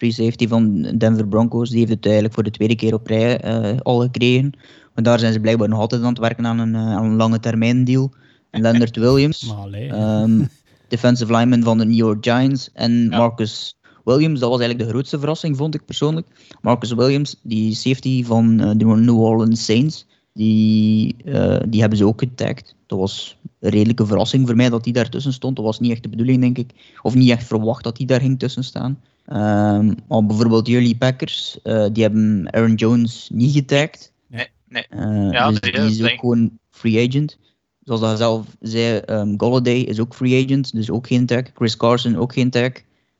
[0.03, 3.39] free safety van Denver Broncos, die heeft het eigenlijk voor de tweede keer op rij
[3.39, 4.51] eh, al gekregen.
[4.93, 7.15] Maar daar zijn ze blijkbaar nog altijd aan het werken aan een, eh, aan een
[7.15, 8.11] lange termijn deal.
[8.49, 10.43] En Leonard Williams, ehm,
[10.87, 12.69] defensive lineman van de New York Giants.
[12.73, 13.17] En Ja.
[13.17, 16.27] Marcus Williams, dat was eigenlijk de grootste verrassing, vond ik persoonlijk.
[16.61, 22.05] Marcus Williams, die safety van eh, de New Orleans Saints, die, eh, die hebben ze
[22.05, 22.75] ook getagd.
[22.85, 25.55] Dat was een redelijke verrassing voor mij dat die daartussen stond.
[25.55, 26.71] Dat was niet echt de bedoeling, denk ik.
[27.01, 28.99] Of niet echt verwacht dat die daar ging tussen staan.
[29.25, 34.11] Ehm, bijvoorbeeld jullie Packers, eh, die hebben Aaron Jones niet getagd.
[34.27, 34.85] Nee, nee.
[34.89, 37.37] Eh, Ja, dus die is ook denk- gewoon free agent.
[37.83, 41.43] Zoals hij zelf zei, um, Golladay is ook free agent, dus ook geen tag.
[41.53, 42.71] Chris Carson ook geen tag.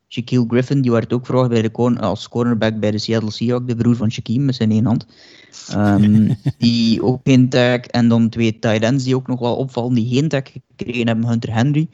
[0.08, 3.66] Shaquille Griffin, die werd ook verwacht bij de corner, als cornerback bij de Seattle Seahawks,
[3.68, 5.06] de broer van Shaquille met zijn één hand.
[5.70, 7.80] Ehm, die ook geen tag.
[7.80, 10.44] En dan twee tight ends die ook nog wel opvallen, die geen tag
[10.76, 11.28] gekregen hebben.
[11.28, 11.88] Hunter Henry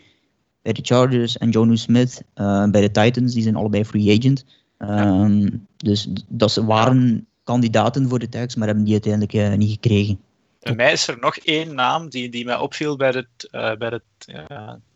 [0.62, 4.46] bij de Chargers en Jonu Smith eh, bij de Titans, die zijn allebei free agent.
[4.78, 9.72] Ehm, Dus dat ze waren kandidaten voor de tags, maar hebben die uiteindelijk eh, niet
[9.72, 10.20] gekregen.
[10.60, 14.00] Bij mij is er nog één naam die, die mij opviel bij de, eh, bij,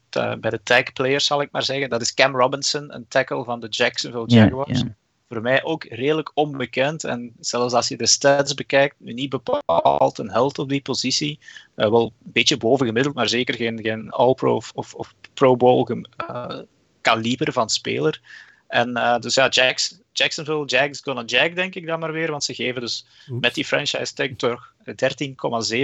[0.10, 1.90] ta- bij de tag players, zal ik maar zeggen.
[1.90, 4.80] Dat is Cam Robinson, een tackle van de Jacksonville Ja, Jaguars.
[4.80, 4.96] ja.
[5.34, 7.04] Voor mij ook redelijk onbekend.
[7.04, 11.40] En zelfs als je de stats bekijkt, niet bepaald een held op die positie.
[11.76, 15.56] Eh, wel een beetje boven gemiddeld, maar zeker geen, geen All-Pro of, of, of Pro
[15.56, 16.60] Bowl eh,
[17.02, 18.22] kaliber van speler.
[18.68, 22.32] En eh, dus ja, Jags, Jacksonville Jags gonna jag, denk ik dan maar weer.
[22.32, 23.42] Want ze geven dus Oeps.
[23.42, 24.96] met die franchise tag toch 13,7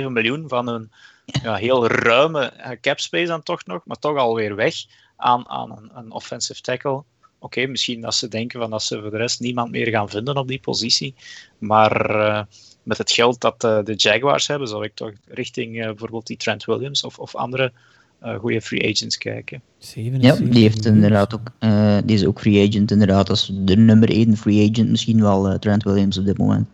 [0.07, 0.91] miljoen van een
[1.25, 4.75] ja, heel ruime cap space dan toch nog, maar toch alweer weg
[5.15, 7.03] aan, aan een, een offensive tackle.
[7.39, 10.37] Oké, misschien dat ze denken van dat ze voor de rest niemand meer gaan vinden
[10.37, 11.15] op die positie.
[11.57, 12.43] Maar eh,
[12.83, 16.37] met het geld dat eh, de Jaguars hebben, zou ik toch richting eh, bijvoorbeeld die
[16.37, 17.71] Trent Williams of, of andere
[18.19, 19.61] eh goede free agents kijken.
[19.77, 23.27] Ja, 77 die heeft inderdaad ook, eh, die is ook free agent inderdaad.
[23.27, 26.67] Dat is de nummer 1 free agent, misschien wel eh, Trent Williams op dit moment.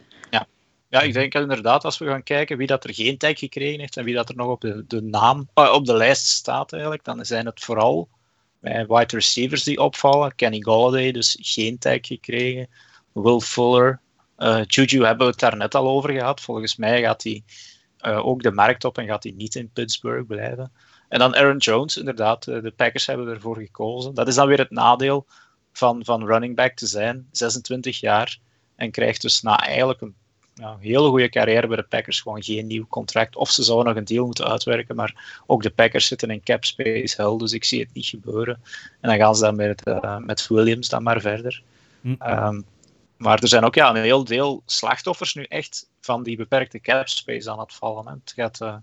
[0.90, 3.98] Ja, ik denk inderdaad, als we gaan kijken wie dat er geen tag gekregen heeft
[3.98, 7.26] en wie dat er nog op de, de naam, op de lijst staat eigenlijk, dan
[7.26, 8.08] zijn het vooral
[8.74, 10.36] wide receivers die opvallen.
[10.36, 12.68] Kenny Golladay, dus geen tag gekregen.
[13.12, 14.00] Will Fuller.
[14.36, 16.42] eh, Juju hebben we het daar net al over gehad.
[16.42, 17.44] Volgens mij gaat hij
[17.98, 20.72] eh, ook de markt op en gaat hij niet in Pittsburgh blijven.
[21.10, 22.48] En dan Aaron Jones, inderdaad.
[22.48, 24.14] eh, de Packers hebben ervoor gekozen.
[24.14, 25.26] Dat is dan weer het nadeel
[25.72, 27.28] van, van running back te zijn.
[27.32, 28.40] 26 jaar.
[28.76, 30.16] En krijgt dus na eigenlijk een
[30.56, 33.36] ja, hele goede carrière bij de Packers gewoon geen nieuw contract.
[33.36, 36.66] Of ze zouden nog een deal moeten uitwerken, maar ook de Packers zitten in cap
[36.66, 38.62] space hell, dus ik zie het niet gebeuren.
[39.02, 41.64] En dan gaan ze dan met, eh, met Williams dan maar verder.
[42.02, 42.16] Hm.
[42.20, 42.62] Ehm,
[43.18, 47.08] maar er zijn ook ja, een heel deel slachtoffers nu echt van die beperkte cap
[47.08, 48.08] space aan het vallen.
[48.08, 48.14] Hè.
[48.14, 48.76] Het gaat, eh,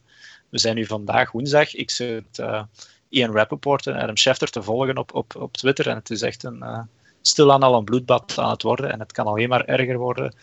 [0.48, 1.74] we zijn nu vandaag woensdag.
[1.74, 2.62] Ik zit eh,
[3.08, 5.88] Ian Rappaport en Adam Schefter te volgen op, op, op Twitter.
[5.88, 6.88] En het is echt een,
[7.22, 8.92] stilaan al een bloedbad aan het worden.
[8.92, 10.34] En het kan alleen maar erger worden.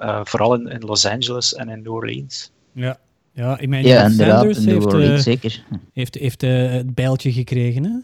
[0.00, 2.50] Eh, vooral in, in Los Angeles en in New Orleans.
[2.72, 2.98] Ja,
[3.32, 5.64] ja ik meen, Ja, Sanders in heeft, Orleans eh, zeker.
[5.92, 7.98] heeft, heeft eh, het bijltje gekregen, hè?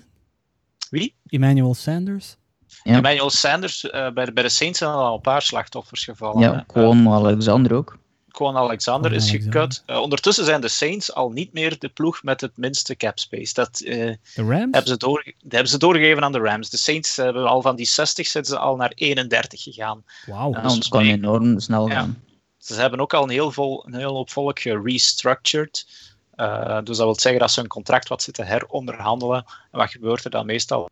[0.91, 1.15] Wie?
[1.27, 2.37] Emmanuel Sanders.
[2.83, 2.97] Ja.
[2.97, 6.41] Emmanuel Sanders, eh, bij, de, bij de Saints zijn er al een paar slachtoffers gevallen.
[6.41, 7.99] Ja, gewoon Alexander ook.
[8.37, 9.83] Kwon Alexander is gekut.
[9.87, 13.55] Eh, ondertussen zijn de Saints al niet meer de ploeg met het minste cap space.
[13.55, 14.49] Dat eh, De Rams?
[14.71, 16.71] hebben, ze door, dat hebben ze doorgegeven aan de Rams.
[16.71, 20.05] De Saints hebben al van die 60 zijn ze al naar 31 gegaan.
[20.27, 20.51] Wauw.
[20.53, 20.59] Ja.
[20.61, 21.95] Anders kan enorm snel Ja.
[21.95, 22.23] gaan.
[22.59, 25.87] Ze hebben ook al een heel, vol, een heel hoop volk gerestructured.
[26.35, 29.45] Eh, dus dat wil zeggen dat ze een contract wat zitten heronderhandelen.
[29.71, 30.89] En wat gebeurt er dan meestal?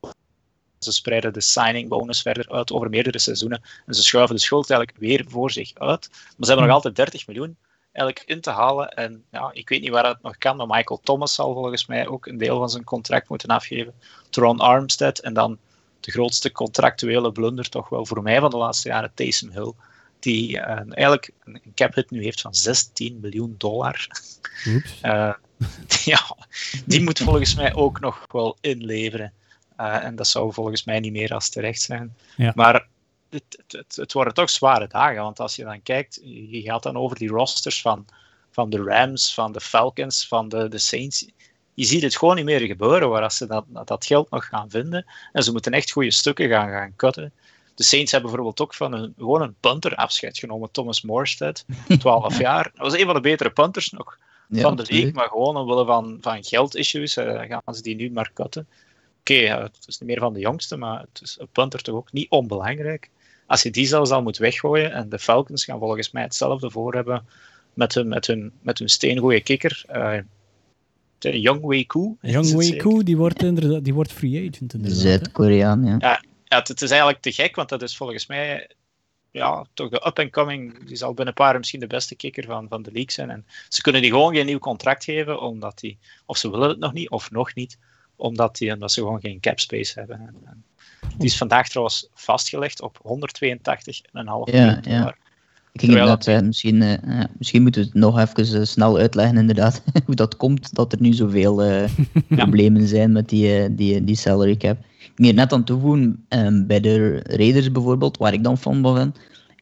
[0.84, 3.62] Ze spreiden de signing bonus verder uit over meerdere seizoenen.
[3.86, 6.08] En ze schuiven de schuld eigenlijk weer voor zich uit.
[6.10, 7.56] Maar ze hebben nog altijd 30 miljoen
[7.92, 8.88] eigenlijk in te halen.
[8.88, 12.06] En ja, ik weet niet waar dat nog kan, maar Michael Thomas zal volgens mij
[12.06, 13.94] ook een deel van zijn contract moeten afgeven.
[14.30, 15.58] Tron Armstead en dan
[16.00, 19.72] de grootste contractuele blunder toch wel voor mij van de laatste jaren, Taysom Hill.
[20.18, 24.08] Die eh, eigenlijk een cap hit nu heeft van 16 miljoen dollar.
[24.66, 25.00] Oeps.
[25.02, 25.32] Eh,
[26.04, 26.36] ja,
[26.86, 29.32] die moet volgens mij ook nog wel inleveren.
[29.76, 32.16] Eh, en dat zou volgens mij niet meer als terecht zijn.
[32.36, 32.52] Ja.
[32.54, 32.86] Maar
[33.30, 35.22] het, het, het, het worden toch zware dagen.
[35.22, 38.06] Want als je dan kijkt, je gaat dan over die rosters van,
[38.50, 41.26] van de Rams, van de Falcons, van de, de Saints.
[41.74, 45.06] je ziet het gewoon niet meer gebeuren waar ze dat, dat geld nog gaan vinden.
[45.32, 47.32] En ze moeten echt goede stukken gaan, gaan cutten.
[47.74, 50.70] De Saints hebben bijvoorbeeld ook van een, gewoon een punter afscheid genomen.
[50.70, 51.64] Thomas Morstead,
[51.98, 52.62] 12 jaar.
[52.62, 54.18] Dat was een van de betere punters nog
[54.50, 58.30] van de league, maar gewoon omwille van, van geldissues uh, gaan ze die nu maar
[58.34, 58.68] cutten.
[59.30, 62.12] Oké, het is niet meer van de jongste, maar het is een punter toch ook
[62.12, 63.10] niet onbelangrijk.
[63.46, 66.94] Als je die zelfs al moet weggooien, en de Falcons gaan volgens mij hetzelfde voor
[66.94, 67.26] hebben
[67.74, 69.84] met hun, met hun, met hun steengoeie kikker.
[69.92, 70.18] Uh,
[71.18, 72.16] Young Wei Koo.
[72.20, 73.40] Young Wei Koo, die wordt,
[73.84, 74.74] die wordt free agent.
[74.82, 75.96] Zuid-Koreaan, ja.
[75.98, 76.22] ja.
[76.44, 78.70] Ja, het, is eigenlijk te gek, want dat is volgens mij
[79.30, 80.86] ja, toch de up-and-coming.
[80.86, 83.30] Die zal binnen een paar jaar misschien de beste kicker van, van de league zijn.
[83.30, 86.78] En ze kunnen die gewoon geen nieuw contract geven, omdat die, of ze willen het
[86.78, 87.78] nog niet, of nog niet,
[88.16, 90.20] omdat, die, omdat ze gewoon geen cap space hebben.
[90.20, 90.64] En, en
[91.16, 93.02] die is vandaag trouwens vastgelegd op 182,5
[94.12, 95.14] miljoen ja, ja.
[95.74, 99.36] Ik ging inderdaad zeggen, misschien, uh, misschien moeten we het nog even uh, snel uitleggen
[99.36, 101.84] inderdaad, hoe dat komt dat er nu zoveel uh,
[102.28, 104.78] problemen zijn met die, die, die salary cap.
[104.98, 109.14] Ik moet net aan toevoegen, um, bij de Raiders bijvoorbeeld, waar ik dan van ben,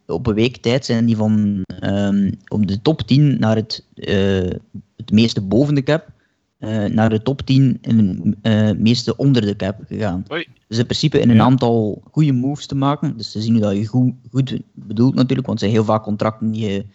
[0.07, 3.87] op een week tijd zijn die van um, op de top 10 naar het,
[4.97, 6.09] het meeste boven de cap,
[6.91, 10.25] naar de top 10 in het meeste onder de cap gegaan.
[10.33, 10.47] Oei.
[10.69, 13.17] Dus in principe in een aantal goede moves te maken.
[13.17, 16.51] Dus te zien dat je goed, goed bedoelt natuurlijk, want het zijn heel vaak contracten
[16.51, 16.87] die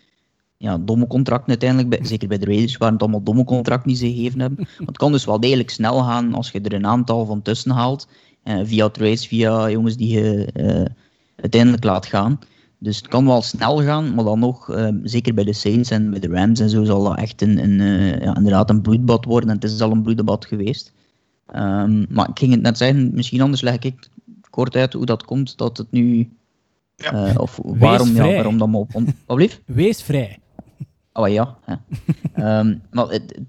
[0.57, 4.13] ja, domme contracten uiteindelijk, zeker bij de Raiders waren het allemaal domme contracten die ze
[4.13, 4.67] gegeven hebben.
[4.77, 7.71] Want het kan dus wel degelijk snel gaan als je er een aantal van tussen
[7.71, 8.07] haalt,
[8.43, 10.85] eh, via trades, via jongens die je eh,
[11.35, 12.39] uiteindelijk laat gaan.
[12.79, 16.09] Dus het kan wel snel gaan, maar dan nog, eh, zeker bij de Saints en
[16.09, 19.25] bij de Rams en zo, zal dat echt een, een, uh, ja, inderdaad een bloedbad
[19.25, 19.49] worden.
[19.49, 20.93] En het is al een bloedbad geweest.
[21.55, 24.09] Um, maar ik ging het net zeggen, misschien anders leg ik
[24.49, 26.29] kort uit hoe dat komt dat het nu.
[26.95, 27.29] Ja.
[27.29, 28.91] Uh, of waarom, ja, waarom dan op.
[29.25, 29.61] Wat blief?
[29.65, 30.39] Wees vrij.
[31.13, 31.57] Oh ja.
[32.35, 33.41] um, maar het,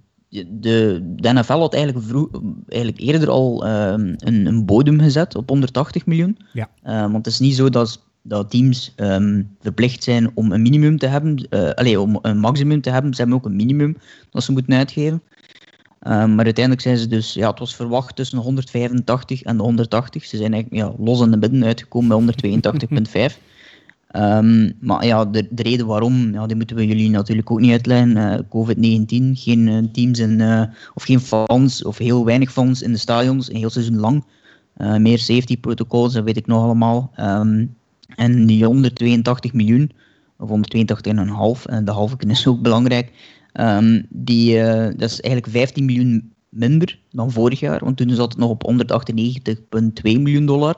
[0.48, 2.28] de, de NFL had eigenlijk, vroeg,
[2.68, 6.38] eigenlijk eerder al um, een, een, bodem gezet op 180 miljoen.
[6.52, 6.70] Ja.
[6.82, 8.94] want het is niet zo dat, dat teams
[9.60, 13.14] verplicht zijn om een minimum te hebben, uh, allez, om een maximum te hebben.
[13.14, 13.96] Ze hebben ook een minimum
[14.30, 15.22] dat ze moeten uitgeven.
[16.02, 19.62] Um, maar uiteindelijk zijn ze dus, ja, het was verwacht tussen de 185 en de
[19.62, 20.24] 180.
[20.24, 22.60] Ze zijn eigenlijk ja, los in de midden uitgekomen bij
[23.30, 23.36] 182,5.
[24.12, 27.70] Um, maar ja, de, de, reden waarom, ja, die moeten we jullie natuurlijk ook niet
[27.70, 28.16] uitleggen.
[28.16, 30.62] Uh, COVID-19, geen uh, teams in, uh,
[30.94, 34.24] of geen fans, of heel weinig fans in de stadions, een heel seizoen lang.
[34.98, 37.10] meer safety protocols, dat weet ik nog allemaal.
[37.20, 37.76] Um,
[38.16, 39.90] en die 182 miljoen,
[40.38, 43.12] of 182,5, en de halve is ook belangrijk.
[43.52, 48.32] Um, die, uh, dat is eigenlijk 15 miljoen minder dan vorig jaar, want toen zat
[48.32, 50.76] het nog op 198,2 miljoen dollar.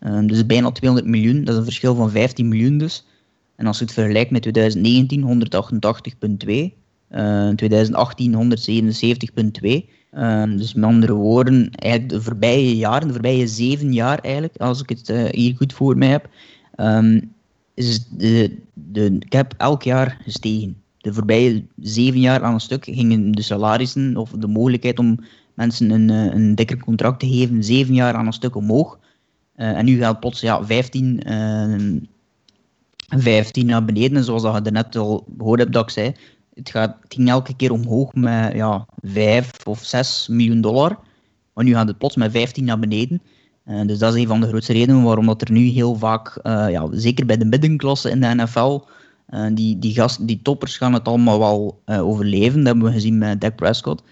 [0.00, 3.06] Um, dus bijna 200 miljoen, dat is een verschil van 15 miljoen dus.
[3.56, 5.48] En als je het vergelijkt met 2019,
[6.42, 6.78] 188,2.
[7.10, 9.98] Uh, 2018, 177,2.
[10.18, 14.82] Um, dus met andere woorden, eigenlijk de voorbije jaren, de voorbije zeven jaar eigenlijk, als
[14.82, 16.28] ik het uh, hier goed voor mij heb,
[17.74, 23.32] is de, de cap elk jaar gestegen de voorbije zeven jaar aan een stuk gingen
[23.32, 25.18] de salarissen of de mogelijkheid om
[25.54, 28.98] mensen een, eh, een dikker contract te geven, zeven jaar aan een stuk omhoog.
[29.56, 32.00] Uh, en nu gaat plots ja, 15, uh,
[33.20, 34.16] 15 naar beneden.
[34.16, 36.12] En zoals dat je net al gehoord hebt dat ik zei,
[36.54, 40.98] het, gaat, ging elke keer omhoog met ja, 5 of 6 miljoen dollar.
[41.54, 43.22] Maar nu gaat het plots met 15 naar beneden.
[43.66, 46.40] Uh, dus dat is een van de grootste redenen waarom dat er nu heel vaak,
[46.44, 48.80] ja, zeker bij de middenklasse in de NFL,
[49.30, 52.58] uh, die, die, gasten, die toppers gaan het allemaal wel overleven.
[52.58, 54.02] Dat hebben we gezien met Dak Prescott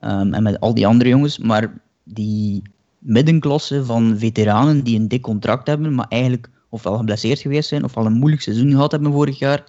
[0.00, 1.38] um, en met al die andere jongens.
[1.38, 2.62] Maar die
[2.98, 8.06] middenklasse van veteranen die een dik contract hebben, maar eigenlijk ofwel geblesseerd geweest zijn, ofwel
[8.06, 9.64] een moeilijk seizoen gehad hebben vorig jaar,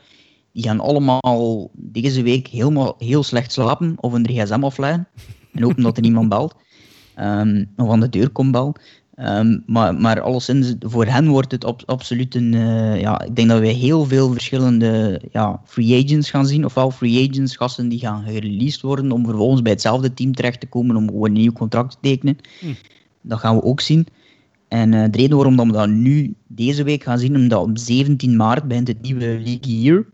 [0.52, 5.08] die gaan allemaal deze week helemaal heel slecht slapen of een gsm afleggen.
[5.54, 6.56] En hopen dat er niemand belt.
[7.20, 8.76] Um, of aan de deur komt bel.
[9.16, 12.54] Um, maar, maar alleszins, voor hen wordt het absoluut een.
[12.54, 16.66] Uh, ja, ik denk dat we heel veel verschillende ja, free agents gaan zien.
[16.66, 20.68] Ofwel free agents, gasten die gaan gereleased worden om vervolgens bij hetzelfde team terecht te
[20.68, 22.38] komen om gewoon een nieuw contract te tekenen.
[22.60, 22.74] Hm.
[23.22, 24.08] Dat gaan we ook zien.
[24.68, 28.36] En uh, de reden waarom we dat nu deze week gaan zien, omdat op 17
[28.36, 30.06] maart begint het nieuwe league year.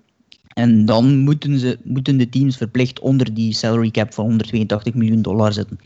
[0.47, 5.21] En dan moeten, ze, moeten de teams verplicht onder die salary cap van 182 miljoen
[5.21, 5.79] dollar zitten.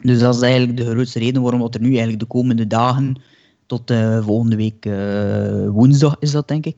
[0.00, 3.20] Dus dat is eigenlijk de grootste reden waarom er nu eigenlijk de komende dagen,
[3.66, 6.76] tot uh, volgende week uh, woensdag is dat denk ik,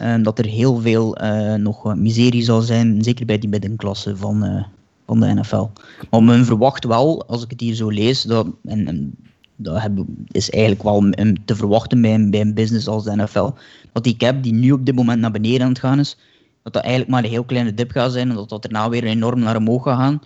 [0.00, 1.16] uh, dat er heel veel
[1.56, 4.66] nog miserie zal zijn, zeker bij die middenklasse van,
[5.06, 5.66] van de NFL.
[6.10, 9.14] Maar men verwacht wel, als ik het hier zo lees, dat, en, en
[9.56, 9.90] dat
[10.26, 11.10] is eigenlijk wel
[11.44, 13.50] te verwachten bij een, bij een business als de NFL,
[13.92, 16.16] dat die cap die nu op dit moment naar beneden aan het gaan is,
[16.62, 19.04] dat dat eigenlijk maar een heel kleine dip gaat zijn en dat dat daarna weer
[19.04, 20.20] enorm naar omhoog gaat gaan.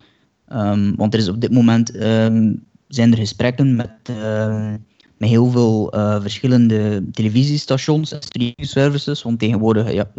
[0.55, 2.53] Ehm, want er is op dit moment ehm,
[2.89, 4.75] zijn er gesprekken met, uh,
[5.17, 9.23] met heel veel uh, verschillende televisiestations en streaming services.
[9.23, 10.11] Want tegenwoordig ja,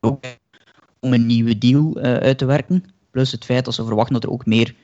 [0.00, 0.18] ook
[1.00, 2.84] om een nieuwe deal uh, uit te werken.
[3.10, 4.74] Plus het feit dat ze verwachten dat er ook meer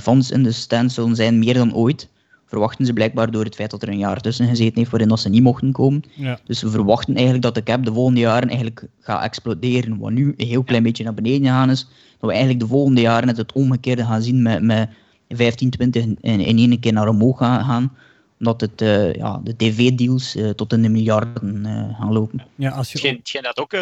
[0.00, 2.08] fans in de stand zullen zijn, meer dan ooit
[2.52, 5.20] verwachten ze blijkbaar door het feit dat er een jaar tussen gezeten heeft waarin dat
[5.20, 6.02] ze niet mochten komen.
[6.14, 6.38] Ja.
[6.44, 9.98] Dus we verwachten eigenlijk dat de cap de volgende jaren eigenlijk gaat exploderen.
[9.98, 11.80] Wat nu een heel klein beetje naar beneden gegaan is.
[12.18, 14.88] Dat we eigenlijk de volgende jaren net het omgekeerde gaan zien met, met
[15.28, 17.64] 15, 20 in, in één keer naar omhoog gaan.
[17.64, 17.96] gaan
[18.38, 22.46] omdat het, uh, ja, de tv-deals uh, tot in de miljarden uh, gaan lopen.
[22.54, 22.98] Ja, als je...
[22.98, 23.72] hetgeen, hetgeen dat ook,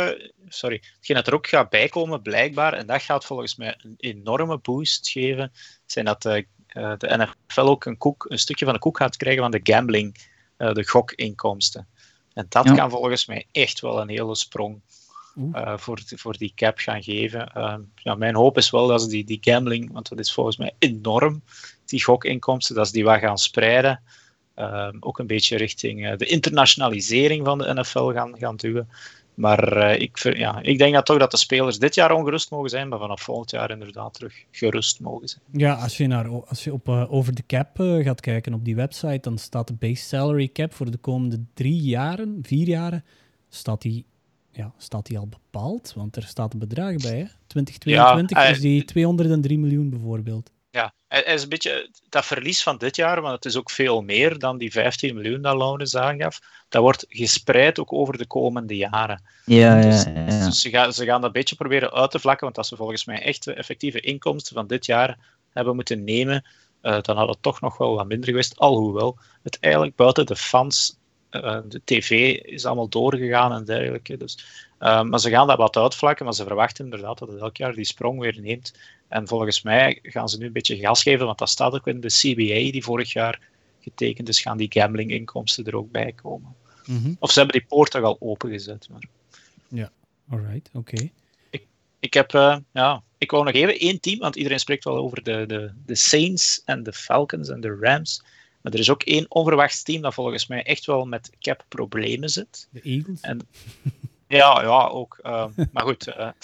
[0.48, 4.58] sorry, hetgeen dat er ook gaat bijkomen, blijkbaar, en dat gaat volgens mij een enorme
[4.58, 5.52] boost geven,
[5.86, 6.44] zijn dat
[6.74, 9.60] uh, de NFL ook een, koek, een stukje van de koek gaat krijgen van de
[9.62, 10.16] gambling,
[10.58, 11.86] uh, de gokinkomsten.
[12.34, 12.74] En dat ja.
[12.74, 14.80] kan volgens mij echt wel een hele sprong
[15.54, 17.50] uh, voor, voor die cap gaan geven.
[17.94, 20.74] ja, mijn hoop is wel dat ze die, die gambling, want dat is volgens mij
[20.78, 21.42] enorm,
[21.84, 24.02] die gokinkomsten, dat ze die wat gaan spreiden.
[25.00, 28.88] ook een beetje richting de internationalisering van de NFL gaan, gaan duwen.
[29.40, 32.70] Maar uh, ik, ja, ik denk dat toch dat de spelers dit jaar ongerust mogen
[32.70, 35.42] zijn, maar vanaf volgend jaar inderdaad terug gerust mogen zijn.
[35.52, 38.64] Ja, als je, naar, als je op uh, over de cap uh, gaat kijken op
[38.64, 43.04] die website, dan staat de base salary cap voor de komende drie jaren, vier jaren,
[43.48, 44.04] staat die,
[44.50, 45.92] ja, staat die al bepaald?
[45.96, 47.26] Want er staat een bedrag bij, hè?
[47.46, 50.50] 2022 ja, is die 203 miljoen bijvoorbeeld.
[50.70, 54.02] Ja, het is een beetje dat verlies van dit jaar, want het is ook veel
[54.02, 56.40] meer dan die 15 miljoen dat Laurens aangaf.
[56.68, 59.22] Dat wordt gespreid ook over de komende jaren.
[59.44, 60.46] Ja, dus, ja, ja.
[60.46, 62.76] Dus ze, gaan, ze gaan dat een beetje proberen uit te vlakken, want als ze
[62.76, 65.18] volgens mij echt de effectieve inkomsten van dit jaar
[65.52, 66.44] hebben moeten nemen,
[66.82, 68.58] uh, dan had het toch nog wel wat minder geweest.
[68.58, 70.96] Alhoewel het eigenlijk buiten de fans,
[71.30, 74.16] uh, de tv is allemaal doorgegaan en dergelijke.
[74.16, 74.38] Dus,
[74.80, 77.74] uh, maar ze gaan dat wat uitvlakken, maar ze verwachten inderdaad dat het elk jaar
[77.74, 78.74] die sprong weer neemt.
[79.08, 82.00] En volgens mij gaan ze nu een beetje gas geven, want dat staat ook in
[82.00, 83.40] de CBA die vorig jaar
[83.80, 86.54] getekend is, gaan die gambling-inkomsten er ook bij komen.
[86.86, 87.16] Mm -hmm.
[87.18, 88.88] Of ze hebben die poort toch al opengezet.
[88.90, 89.02] Maar...
[89.68, 89.90] Ja,
[90.28, 90.94] alright, oké.
[90.94, 91.12] Okay.
[91.50, 91.66] Ik,
[91.98, 95.22] ik heb, uh, ja, ik wou nog even één team, want iedereen spreekt wel over
[95.22, 98.22] de, de, de Saints en de Falcons en de Rams.
[98.60, 102.68] Maar er is ook één onverwachts team dat volgens mij echt wel met cap-problemen zit.
[102.70, 103.20] De Eagles?
[103.20, 103.48] En,
[104.38, 105.18] ja, ja, ook.
[105.22, 106.34] Uh, maar goed, uh, daar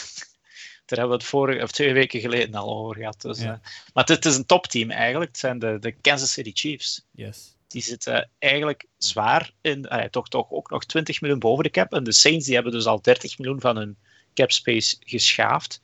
[0.86, 3.20] hebben we het vorige, of twee weken geleden al over gehad.
[3.20, 3.52] Dus, Ja.
[3.52, 5.30] uh, maar het, is een topteam eigenlijk.
[5.30, 7.06] Het zijn de, de Kansas City Chiefs.
[7.10, 7.54] Yes.
[7.68, 11.92] Die zitten eigenlijk zwaar in, toch, toch ook nog 20 miljoen boven de cap.
[11.92, 13.96] En de Saints die hebben dus al 30 miljoen van hun
[14.34, 15.82] cap space geschaafd.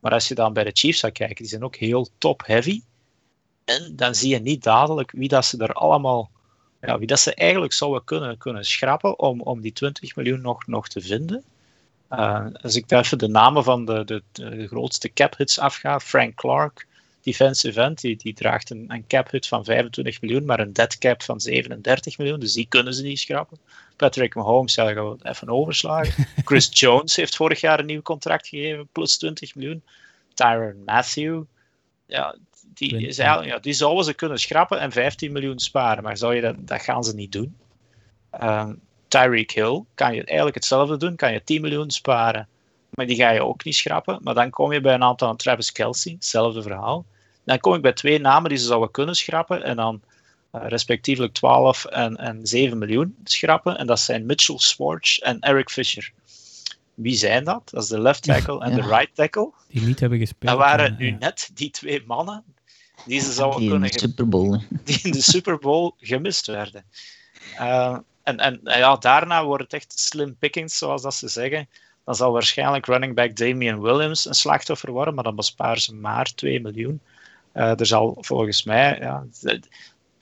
[0.00, 2.82] Maar als je dan bij de Chiefs gaat kijken, die zijn ook heel top-heavy.
[3.64, 6.30] En dan zie je niet dadelijk wie dat ze er allemaal,
[6.86, 10.66] ja, wie dat ze eigenlijk zouden kunnen, kunnen schrappen om, om die 20 miljoen nog,
[10.66, 11.44] nog te vinden.
[12.10, 16.00] Uh, als ik daar even de namen van de, de, de grootste cap hits afga,
[16.00, 16.86] Frank Clark,
[17.22, 20.98] defensive end, die, die draagt een, een cap hit van 25 miljoen, maar een dead
[20.98, 23.58] cap van 37 miljoen, dus die kunnen ze niet schrappen.
[23.96, 26.26] Patrick Mahomes, ja, gaan we even overslagen.
[26.44, 29.82] Chris Jones heeft vorig jaar een nieuw contract gegeven, plus 20 miljoen.
[30.34, 31.42] Tyron Matthew,
[32.06, 32.36] ja,
[32.74, 36.40] die, is ja, die zouden ze kunnen schrappen en 15 miljoen sparen, maar zou je
[36.40, 37.56] dat, dat gaan ze niet doen.
[38.42, 42.48] Um, Tyreek Hill kan je eigenlijk hetzelfde doen, kan je 10 miljoen sparen,
[42.90, 44.18] maar die ga je ook niet schrappen.
[44.22, 47.04] Maar dan kom je bij een aantal Travis Kelsey, hetzelfde verhaal.
[47.44, 50.02] Dan kom ik bij twee namen die ze zouden kunnen schrappen en dan
[50.52, 53.78] uh, respectievelijk 12 en, en 7 miljoen schrappen.
[53.78, 56.12] En dat zijn Mitchell Schwartz en Eric Fisher.
[56.94, 57.70] Wie zijn dat?
[57.70, 59.52] Dat is de left tackle en de right tackle.
[59.68, 60.50] Die niet hebben gespeeld.
[60.50, 62.44] Dat waren ja, nu net die twee mannen
[63.06, 64.60] die ze zouden Die in kunnen de Super Bowl.
[64.84, 66.84] die in de Super Bowl gemist werden.
[67.54, 71.68] Uh, en, en ja, daarna wordt het echt slim pickings, zoals dat ze zeggen.
[72.04, 76.34] Dan zal waarschijnlijk running back Damian Williams een slachtoffer worden, maar dan besparen ze maar
[76.34, 77.00] 2 miljoen.
[77.54, 78.98] Uh, er zal volgens mij...
[79.00, 79.26] Ja,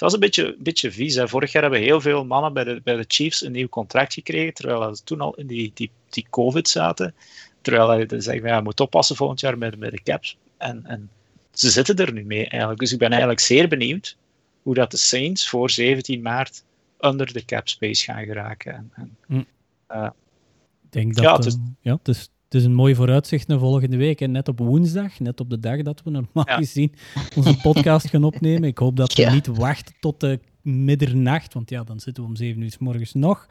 [0.01, 1.15] het was een beetje, beetje vies.
[1.15, 1.29] Hè.
[1.29, 4.55] Vorig jaar hebben heel veel mannen bij de, bij de Chiefs een nieuw contract gekregen,
[4.55, 7.15] terwijl ze toen al in die, die, die COVID zaten.
[7.61, 10.37] Terwijl ze zeggen, ja, je moet oppassen volgend jaar met, met de caps.
[10.57, 11.11] En, en
[11.53, 12.81] ze zitten er nu mee eigenlijk.
[12.81, 14.17] Dus ik ben eigenlijk zeer benieuwd
[14.63, 16.65] hoe dat de Saints voor 17 maart
[17.01, 18.75] under de cap space gaan geraken.
[18.75, 19.47] En, en, Mm.
[19.91, 20.09] uh,
[20.85, 23.59] Ik denk dat Ja, het is- ja, het, is, het is een mooi vooruitzicht naar
[23.59, 24.19] volgende week.
[24.19, 24.27] Hè.
[24.27, 26.57] Net op woensdag, net op de dag dat we normaal Ja.
[26.57, 26.95] gezien
[27.37, 28.69] onze podcast gaan opnemen.
[28.69, 29.33] Ik hoop dat we Ja.
[29.33, 33.15] niet wachten tot de middernacht, want ja, dan zitten we om zeven uur 's morgens
[33.15, 33.47] nog.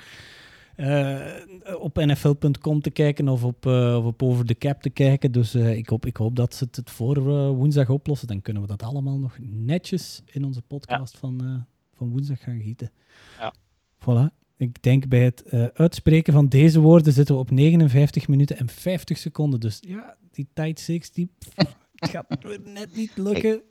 [0.79, 5.31] Eh, op nfl.com te kijken of op, eh, of op Over the Cap te kijken.
[5.31, 7.21] Dus eh, ik, hoop, ik hoop dat ze het, het voor
[7.55, 8.27] woensdag oplossen.
[8.27, 11.65] Dan kunnen we dat allemaal nog netjes in onze podcast van,
[11.95, 12.91] van woensdag gaan gieten.
[13.39, 13.53] Ja.
[13.99, 14.35] Voilà.
[14.57, 19.17] Ik denk bij het uitspreken van deze woorden zitten we op 59 minuten en 50
[19.17, 19.59] seconden.
[19.59, 21.29] Dus ja, die tijd 6, die,
[21.95, 23.61] Het gaat net niet lukken.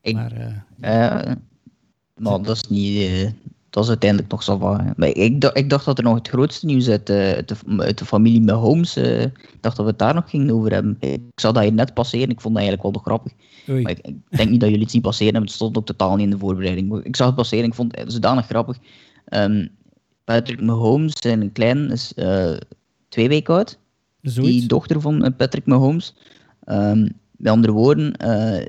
[0.00, 0.62] Ik, maar,
[2.14, 3.34] maar dat is niet.
[3.76, 4.92] Dat is uiteindelijk nog zo van.
[4.96, 7.98] Maar ik, dacht, ik dacht dat er nog het grootste nieuws uit, uit, de, uit
[7.98, 8.96] de familie met Holmes.
[8.96, 10.96] ik dacht dat we het daar nog gingen over hebben.
[11.00, 12.30] Ik zag dat hier net passeren.
[12.30, 13.32] Ik vond dat eigenlijk wel nog grappig.
[13.66, 15.50] Maar ik, ik, denk niet dat jullie het zien passeren hebben.
[15.50, 16.88] Het stond ook totaal niet in de voorbereiding.
[16.88, 17.64] Maar ik zag het passeren.
[17.64, 18.78] Ik vond het zodanig grappig.
[19.28, 19.68] Um,
[20.24, 22.12] Patrick Mahomes, zijn klein, is
[23.08, 23.78] twee weken oud.
[24.22, 24.58] Zoiets.
[24.58, 26.14] Die dochter van Patrick Mahomes.
[26.66, 28.64] Um, met andere woorden, uh,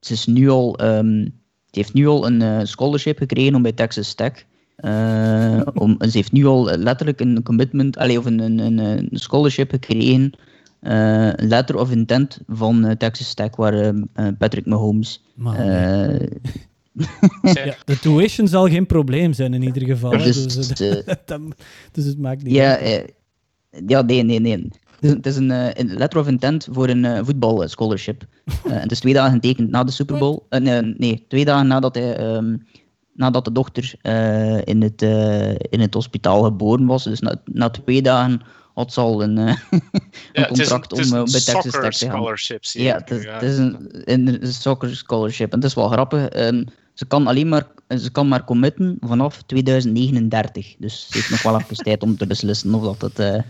[0.00, 1.39] ze is nu al, um,
[1.70, 4.44] ze heeft nu al een uh, scholarship gekregen om bij Texas Tech.
[4.84, 9.70] Uh, om, ze heeft nu al letterlijk een commitment, allez, of een, een, een scholarship
[9.70, 10.32] gekregen,
[10.80, 13.94] een letter of intent van Texas Tech, waar
[14.38, 15.24] Patrick Mahomes.
[17.42, 20.10] ja, de tuition zal geen probleem zijn in ieder geval.
[20.10, 20.68] Dus, dus,
[21.92, 23.12] dus, het maakt niet ja, uit.
[23.86, 24.68] ja, nee, nee, nee.
[25.00, 28.24] Het is een, een, letter of intent voor een uh, voetbal scholarship.
[28.66, 30.38] Uh, het is twee dagen getekend na de Super Bowl.
[30.48, 32.66] Nee, nee, twee dagen nadat, hij, um,
[33.12, 33.94] nadat de dochter
[34.64, 35.02] in, het,
[35.70, 37.04] in het hospitaal geboren was.
[37.04, 38.40] Dus na, na twee dagen
[38.74, 39.36] had ze al een,
[40.32, 42.36] een contract is, om bij Texas Tech te gaan.
[42.60, 45.52] Ja, het is, het is een, een, soccer scholarship.
[45.52, 46.36] En het is wel grappig.
[46.36, 46.66] Um,
[47.00, 50.74] ze kan alleen maar, ze kan maar committen vanaf 2039.
[50.78, 53.42] Dus ze heeft nog wel even tijd om te beslissen of dat het uh,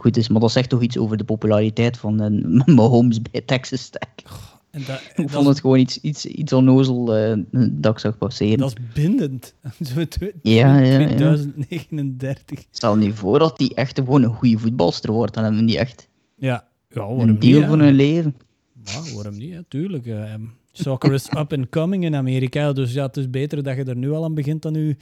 [0.00, 0.28] goed is.
[0.28, 4.46] Maar dat zegt toch iets over de populariteit van uh, Mahomes bij Texas Tech.
[4.70, 4.82] En
[5.16, 7.38] ik vond het gewoon iets, iets, iets onnozel uh,
[7.70, 8.58] dat ik zag passeren.
[8.58, 9.54] Dat is bindend.
[9.94, 10.06] Zo
[10.42, 12.64] ja, ja, 2039.
[12.70, 15.34] Stel nu voor dat die echt gewoon een goede voetbalster wordt.
[15.34, 16.68] Dan hebben die echt ja.
[16.88, 18.36] Ja, een deel niet, van hun leven.
[18.84, 19.50] Ja, waarom niet?
[19.50, 20.06] Ja, tuurlijk.
[20.06, 20.34] Uh,
[20.72, 22.72] soccer is up and coming in Amerika.
[22.72, 24.94] Dus ja, het is beter dat je er nu al aan begint aan uw,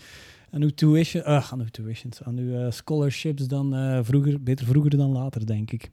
[0.57, 4.67] aan uw tuition, uh, aan uw tuitions, aan uw uh, scholarships dan uh, vroeger, beter
[4.67, 5.91] vroeger dan later, denk ik.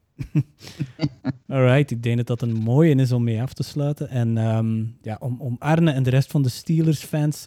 [1.47, 4.09] Alright, ik denk dat dat een mooie is om mee af te sluiten.
[4.09, 7.45] En um, ja, om, om Arne en de rest van de Steelers-fans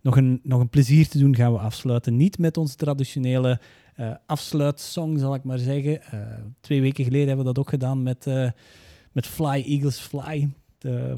[0.00, 2.16] nog een, nog een plezier te doen, gaan we afsluiten.
[2.16, 3.60] Niet met onze traditionele
[4.26, 6.00] afsluitsong, zal ik maar zeggen.
[6.60, 8.26] twee weken geleden hebben we dat ook gedaan met,
[9.12, 10.48] met Fly Eagles Fly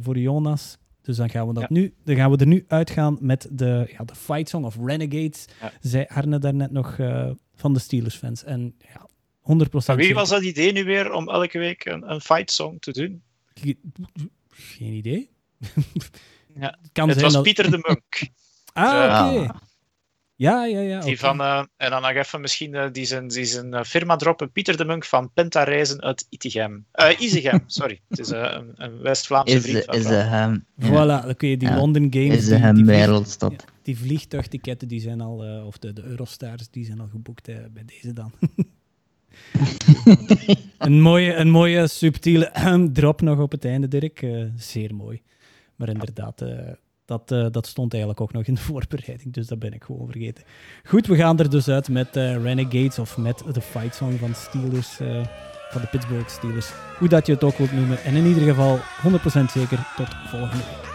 [0.00, 0.78] voor Jonas.
[1.06, 1.68] Dus dan gaan we, dat ja.
[1.70, 5.44] nu, dan gaan we er nu uitgaan met de, ja, de fight song of Renegades.
[5.60, 5.72] Ja.
[5.80, 8.44] Zei Arne daarnet nog uh, van de Steelers-fans.
[8.44, 9.08] En ja,
[9.64, 9.86] 100%.
[9.86, 12.92] Maar wie was dat idee nu weer om elke week een, een fight song te
[12.92, 13.22] doen?
[14.48, 15.30] Geen idee.
[16.54, 16.78] ja.
[16.92, 17.42] kan het was dat...
[17.42, 18.30] Pieter de Munk.
[18.72, 19.44] ah, oké.
[19.44, 19.58] Okay.
[20.36, 21.00] Ja, ja, ja.
[21.00, 24.16] Die van, uh, en dan nog even misschien uh, die zijn, die zijn uh, firma
[24.16, 24.52] droppen.
[24.52, 26.86] Pieter de Munk van Penta Reizen uit Itigem.
[27.18, 28.00] Isegem, sorry.
[28.08, 29.84] Het is een, een West-Vlaamse vriend.
[30.18, 30.60] Ja.
[30.80, 31.74] Voilà, dan kun je die.
[31.74, 32.36] London Games...
[32.36, 33.52] Isegem, die, wereldstad.
[33.52, 35.62] Ja, die vliegtuigticketten, die zijn al...
[35.66, 38.32] of de, de Eurostars, die zijn al geboekt bij deze dan.
[40.78, 42.52] een, mooie, een mooie, subtiele
[42.92, 44.26] drop nog op het einde, Dirk.
[44.56, 45.22] zeer mooi.
[45.76, 46.42] Maar inderdaad...
[47.06, 50.08] Dat, uh, dat stond eigenlijk ook nog in de voorbereiding, dus dat ben ik gewoon
[50.10, 50.44] vergeten.
[50.84, 54.34] Goed, we gaan er dus uit met uh, Renegades of met de fight song van
[54.34, 55.24] Steelers, uh,
[55.70, 56.70] van de Pittsburgh Steelers.
[56.98, 58.02] Hoe dat je het ook wilt noemen.
[58.02, 58.80] En in ieder geval 100%
[59.52, 60.94] zeker tot volgende week.